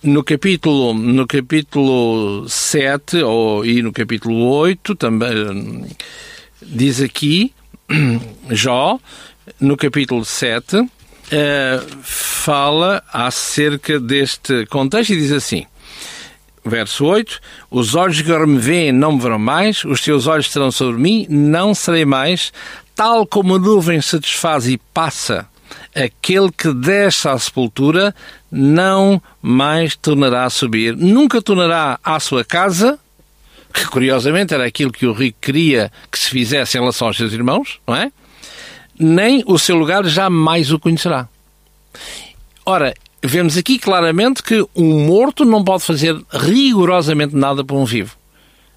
no 0.00 0.22
capítulo, 0.22 0.94
no 0.94 1.26
capítulo 1.26 2.48
7 2.48 3.22
ou, 3.24 3.66
e 3.66 3.82
no 3.82 3.92
capítulo 3.92 4.48
8 4.50 4.94
também 4.94 5.84
diz 6.62 7.00
aqui 7.00 7.52
Jó 8.50 9.00
no 9.60 9.76
capítulo 9.76 10.24
7, 10.24 10.88
eh, 11.30 11.80
fala 12.02 13.02
acerca 13.12 14.00
deste 14.00 14.66
contexto 14.66 15.12
e 15.12 15.16
diz 15.16 15.32
assim. 15.32 15.66
Verso 16.64 17.04
8: 17.04 17.40
Os 17.70 17.94
olhos 17.94 18.20
que 18.20 18.32
me 18.46 18.58
veem 18.58 18.92
não 18.92 19.12
me 19.12 19.20
verão 19.20 19.38
mais, 19.38 19.84
os 19.84 20.00
teus 20.00 20.26
olhos 20.26 20.46
estarão 20.46 20.70
sobre 20.70 21.00
mim, 21.00 21.26
não 21.28 21.74
serei 21.74 22.04
mais. 22.04 22.52
Tal 22.94 23.26
como 23.26 23.54
a 23.54 23.58
nuvem 23.58 24.00
se 24.00 24.18
desfaz 24.18 24.66
e 24.66 24.76
passa, 24.92 25.46
aquele 25.94 26.50
que 26.50 26.72
desce 26.72 27.28
à 27.28 27.38
sepultura 27.38 28.14
não 28.50 29.22
mais 29.40 29.94
tornará 29.94 30.44
a 30.44 30.50
subir, 30.50 30.96
nunca 30.96 31.40
tornará 31.40 31.98
à 32.02 32.18
sua 32.18 32.44
casa, 32.44 32.98
que 33.72 33.86
curiosamente 33.86 34.54
era 34.54 34.66
aquilo 34.66 34.90
que 34.90 35.06
o 35.06 35.12
rico 35.12 35.38
queria 35.40 35.92
que 36.10 36.18
se 36.18 36.30
fizesse 36.30 36.76
em 36.76 36.80
relação 36.80 37.08
aos 37.08 37.16
seus 37.16 37.32
irmãos, 37.32 37.80
não 37.86 37.94
é? 37.94 38.10
Nem 38.98 39.42
o 39.46 39.58
seu 39.58 39.76
lugar 39.76 40.04
jamais 40.04 40.72
o 40.72 40.78
conhecerá. 40.78 41.28
Ora, 42.64 42.94
vemos 43.22 43.56
aqui 43.56 43.78
claramente 43.78 44.42
que 44.42 44.66
um 44.74 45.06
morto 45.06 45.44
não 45.44 45.64
pode 45.64 45.84
fazer 45.84 46.20
rigorosamente 46.30 47.34
nada 47.34 47.64
para 47.64 47.76
um 47.76 47.84
vivo, 47.84 48.16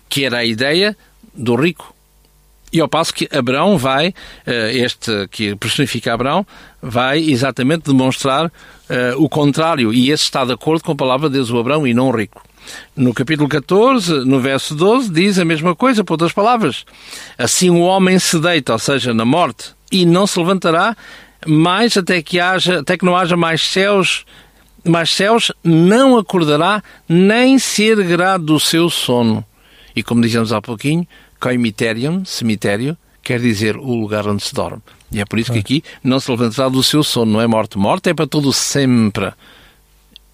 que 0.08 0.24
era 0.26 0.38
a 0.38 0.46
ideia 0.46 0.96
do 1.34 1.56
rico. 1.56 1.94
E 2.74 2.80
ao 2.80 2.88
passo 2.88 3.14
que 3.14 3.28
Abraão 3.36 3.78
vai, 3.78 4.14
eh, 4.46 4.72
este 4.78 5.28
que 5.30 5.56
personifica 5.58 6.14
Abraão, 6.14 6.48
vai 6.82 7.20
exatamente 7.20 7.84
demonstrar 7.84 8.46
uh, 8.46 8.52
o 9.18 9.28
contrário, 9.28 9.94
e 9.94 10.10
esse 10.10 10.24
está 10.24 10.46
de 10.46 10.54
acordo 10.54 10.84
com 10.84 10.94
a 10.94 10.96
palavra 10.96 11.28
de 11.28 11.34
Deus, 11.34 11.52
o 11.52 11.60
Abraão, 11.60 11.86
e 11.86 11.94
não 11.94 12.08
o 12.08 12.16
rico. 12.16 12.42
No 12.96 13.14
capítulo 13.14 13.50
14, 13.50 14.24
no 14.26 14.40
verso 14.40 14.74
12, 14.74 15.12
diz 15.12 15.38
a 15.38 15.44
mesma 15.44 15.76
coisa, 15.76 16.04
por 16.04 16.14
outras 16.14 16.32
palavras. 16.32 16.86
Assim 17.38 17.70
o 17.70 17.82
homem 17.82 18.18
se 18.20 18.40
deita, 18.40 18.72
ou 18.72 18.80
seja, 18.80 19.14
na 19.14 19.26
morte, 19.26 19.74
e 19.92 20.06
não 20.06 20.26
se 20.26 20.40
levantará 20.40 20.96
mais 21.46 21.98
até 21.98 22.22
que 22.22 22.40
haja, 22.40 22.80
até 22.80 22.98
que 22.98 23.06
não 23.06 23.16
haja 23.16 23.36
mais 23.36 23.62
céus, 23.62 24.26
mais 24.84 25.14
céus, 25.14 25.52
não 25.64 26.18
acordará 26.18 26.84
nem 27.08 27.58
se 27.60 27.84
erguerá 27.84 28.38
do 28.38 28.60
seu 28.60 28.90
sono. 28.90 29.44
E 29.96 30.04
como 30.04 30.22
dizemos 30.22 30.54
há 30.54 30.62
pouquinho, 30.62 31.06
coimiterium, 31.40 32.24
cemitério, 32.24 32.96
quer 33.24 33.40
dizer 33.40 33.76
o 33.76 33.94
lugar 33.96 34.28
onde 34.28 34.44
se 34.44 34.54
dorme. 34.54 34.82
E 35.12 35.20
é 35.20 35.26
por 35.26 35.40
isso 35.40 35.52
que 35.52 35.60
aqui 35.60 35.84
não 36.04 36.20
se 36.20 36.32
levantará 36.32 36.70
do 36.70 36.82
seu 36.82 37.04
sono, 37.04 37.34
não 37.34 37.42
é 37.42 37.48
morte. 37.48 37.78
Morte 37.78 38.10
é 38.10 38.14
para 38.14 38.28
todo 38.28 38.54
sempre. 38.54 39.34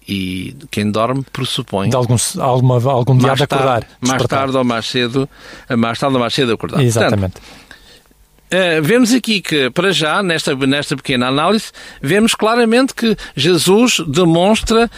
E 0.06 0.56
quem 0.70 0.90
dorme 0.90 1.22
pressupõe. 1.32 1.90
De 1.90 1.96
algum, 1.96 2.16
alguma, 2.38 2.90
algum 2.90 3.18
dia 3.18 3.34
de 3.34 3.42
acordar. 3.42 3.86
mais 4.00 4.22
tarde 4.22 4.56
ou 4.56 4.64
mais 4.64 4.86
cedo, 4.86 5.28
mais 5.76 5.98
tarde 5.98 6.14
ou 6.14 6.20
mais 6.20 6.32
cedo 6.32 6.52
acordar. 6.52 6.80
Exatamente. 6.80 7.32
Portanto, 7.32 7.67
Uh, 8.48 8.82
vemos 8.82 9.12
aqui 9.12 9.42
que, 9.42 9.68
para 9.70 9.92
já, 9.92 10.22
nesta, 10.22 10.54
nesta 10.54 10.96
pequena 10.96 11.28
análise, 11.28 11.66
vemos 12.00 12.34
claramente 12.34 12.94
que 12.94 13.14
Jesus 13.36 14.00
demonstra 14.08 14.90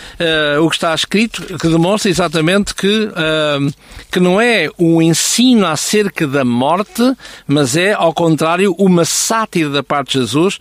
uh, 0.56 0.64
o 0.64 0.70
que 0.70 0.76
está 0.76 0.94
escrito, 0.94 1.42
que 1.58 1.68
demonstra 1.68 2.08
exatamente 2.08 2.72
que, 2.74 3.06
uh, 3.06 3.72
que 4.10 4.20
não 4.20 4.40
é 4.40 4.68
um 4.78 5.02
ensino 5.02 5.66
acerca 5.66 6.28
da 6.28 6.44
morte, 6.44 7.02
mas 7.46 7.76
é, 7.76 7.92
ao 7.92 8.14
contrário, 8.14 8.72
uma 8.78 9.04
sátira 9.04 9.68
da 9.68 9.82
parte 9.82 10.12
de 10.12 10.20
Jesus 10.20 10.58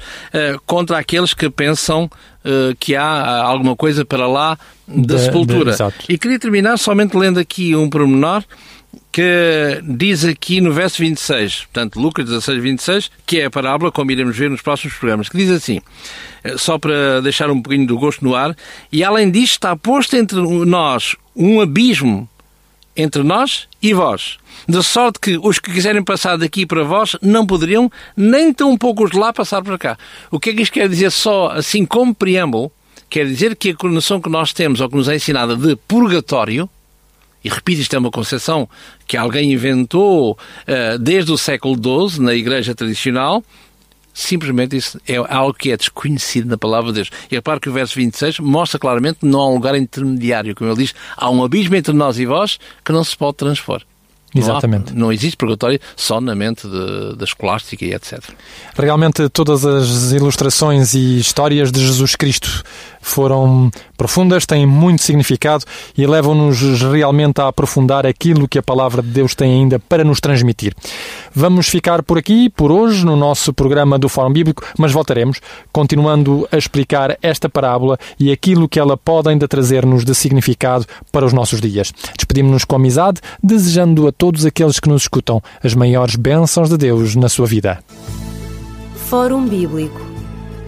contra 0.65 0.97
aqueles 0.97 1.34
que 1.34 1.49
pensam 1.49 2.10
que 2.80 2.95
há 2.95 3.41
alguma 3.43 3.75
coisa 3.75 4.06
para 4.06 4.28
lá 4.28 4.58
da 4.88 5.15
de, 5.15 5.21
sepultura. 5.21 5.75
De, 5.75 6.13
e 6.13 6.17
queria 6.17 6.39
terminar 6.39 6.78
somente 6.78 7.15
lendo 7.15 7.39
aqui 7.39 7.75
um 7.75 7.89
pormenor 7.89 8.43
que 9.12 9.82
diz 9.84 10.23
aqui 10.25 10.62
no 10.62 10.71
verso 10.71 10.99
26, 10.99 11.65
portanto, 11.65 11.99
Lucas 11.99 12.25
16, 12.25 12.62
26, 12.62 13.12
que 13.25 13.39
é 13.39 13.45
a 13.45 13.49
parábola, 13.49 13.91
como 13.91 14.12
iremos 14.12 14.38
ver 14.38 14.49
nos 14.49 14.62
próximos 14.62 14.95
programas, 14.95 15.30
que 15.30 15.38
diz 15.38 15.49
assim, 15.49 15.82
eh, 16.43 16.58
só 16.58 16.78
para 16.78 17.21
deixar 17.21 17.49
um 17.49 17.62
pouquinho 17.62 17.88
do 17.88 17.97
gosto 17.97 18.23
no 18.23 18.36
ar, 18.36 18.56
e 18.91 19.04
além 19.04 19.30
disto 19.30 19.54
está 19.54 19.75
posto 19.75 20.15
entre 20.15 20.39
nós 20.39 21.15
um 21.36 21.62
abismo 21.62 22.28
entre 22.95 23.23
nós 23.23 23.67
e 23.82 23.93
vós, 23.93 24.38
de 24.67 24.84
sorte 24.84 25.19
que 25.19 25.39
os 25.41 25.58
que 25.58 25.71
quiserem 25.71 26.04
passar 26.04 26.38
daqui 26.38 26.65
para 26.65 26.84
vós 26.84 27.15
não 27.21 27.47
poderiam, 27.47 27.89
nem 28.15 28.54
tão 28.54 28.78
poucos 28.78 29.12
de 29.12 29.17
lá 29.17 29.32
passar 29.32 29.63
para 29.63 29.78
cá. 29.78 29.97
O 30.30 30.38
que 30.38 30.49
é 30.49 30.54
que 30.54 30.62
isto 30.63 30.73
quer 30.73 30.89
dizer 30.89 31.10
só 31.10 31.52
assim 31.52 31.86
como 31.86 32.13
preâmbulo? 32.13 32.69
Quer 33.10 33.25
dizer 33.25 33.56
que 33.56 33.69
a 33.69 33.75
conotação 33.75 34.19
que 34.19 34.30
nós 34.30 34.52
temos, 34.52 34.82
ou 34.82 34.89
que 34.89 34.97
nos 34.97 35.08
é 35.08 35.15
ensinada 35.15 35.56
de 35.56 35.78
purgatório, 35.78 36.69
e 37.43 37.49
repito, 37.49 37.82
isto 37.82 37.95
é 37.95 37.99
uma 37.99 38.12
concepção 38.12 38.67
que 39.08 39.15
alguém 39.15 39.54
inventou 39.54 40.32
uh, 40.34 40.99
desde 40.99 41.32
o 41.32 41.38
século 41.38 41.75
XII 42.10 42.21
na 42.21 42.34
Igreja 42.34 42.75
tradicional, 42.75 43.43
simplesmente 44.13 44.75
isso 44.75 44.99
é 45.08 45.15
algo 45.15 45.54
que 45.54 45.71
é 45.71 45.78
desconhecido 45.78 46.47
na 46.49 46.58
palavra 46.58 46.91
de 46.91 46.95
Deus. 46.95 47.12
E 47.32 47.36
repare 47.36 47.60
que 47.60 47.69
o 47.69 47.73
verso 47.73 47.95
26 47.95 48.39
mostra 48.39 48.78
claramente 48.78 49.19
que 49.19 49.25
não 49.25 49.39
há 49.39 49.49
um 49.49 49.56
lugar 49.56 49.75
intermediário, 49.75 50.54
como 50.56 50.69
ele 50.69 50.80
diz, 50.80 50.93
há 51.15 51.30
um 51.30 51.43
abismo 51.43 51.75
entre 51.75 51.93
nós 51.93 52.19
e 52.19 52.25
vós 52.25 52.60
que 52.84 52.91
não 52.91 53.04
se 53.04 53.15
pode 53.15 53.38
transpor. 53.38 53.82
Exatamente. 54.36 54.93
Não, 54.93 54.97
há, 54.97 54.99
não 55.06 55.13
existe 55.13 55.36
purgatório 55.36 55.80
só 55.95 56.21
na 56.21 56.36
mente 56.36 56.67
da 57.17 57.23
escolástica 57.23 57.84
e 57.84 57.93
etc. 57.93 58.19
Realmente 58.75 59.28
todas 59.30 59.65
as 59.65 60.12
ilustrações 60.12 60.93
e 60.93 61.19
histórias 61.19 61.71
de 61.71 61.80
Jesus 61.80 62.15
Cristo 62.15 62.63
foram 63.02 63.71
profundas, 63.99 64.45
têm 64.45 64.65
muito 64.65 65.03
significado 65.03 65.65
e 65.97 66.07
levam-nos 66.07 66.81
realmente 66.81 67.41
a 67.41 67.49
aprofundar 67.49 68.07
aquilo 68.07 68.47
que 68.47 68.57
a 68.57 68.63
palavra 68.63 69.01
de 69.01 69.09
Deus 69.09 69.35
tem 69.35 69.51
ainda 69.51 69.77
para 69.77 70.05
nos 70.05 70.21
transmitir. 70.21 70.73
Vamos 71.35 71.67
ficar 71.67 72.01
por 72.01 72.17
aqui, 72.17 72.49
por 72.49 72.71
hoje, 72.71 73.05
no 73.05 73.17
nosso 73.17 73.53
programa 73.53 73.99
do 73.99 74.07
Fórum 74.07 74.31
Bíblico, 74.31 74.63
mas 74.77 74.93
voltaremos, 74.93 75.41
continuando 75.69 76.47
a 76.49 76.57
explicar 76.57 77.17
esta 77.21 77.49
parábola 77.49 77.99
e 78.17 78.31
aquilo 78.31 78.69
que 78.69 78.79
ela 78.79 78.95
pode 78.95 79.27
ainda 79.27 79.49
trazer-nos 79.49 80.05
de 80.05 80.15
significado 80.15 80.85
para 81.12 81.25
os 81.25 81.33
nossos 81.33 81.59
dias. 81.59 81.91
Despedimos-nos 82.15 82.63
com 82.63 82.77
amizade, 82.77 83.19
desejando 83.43 84.07
a 84.07 84.13
todos 84.13 84.45
aqueles 84.45 84.79
que 84.79 84.88
nos 84.88 85.01
escutam 85.01 85.43
as 85.62 85.73
maiores 85.73 86.15
bênçãos 86.15 86.69
de 86.69 86.77
Deus 86.77 87.17
na 87.17 87.27
sua 87.27 87.45
vida. 87.45 87.83
Fórum 89.09 89.45
Bíblico 89.45 90.09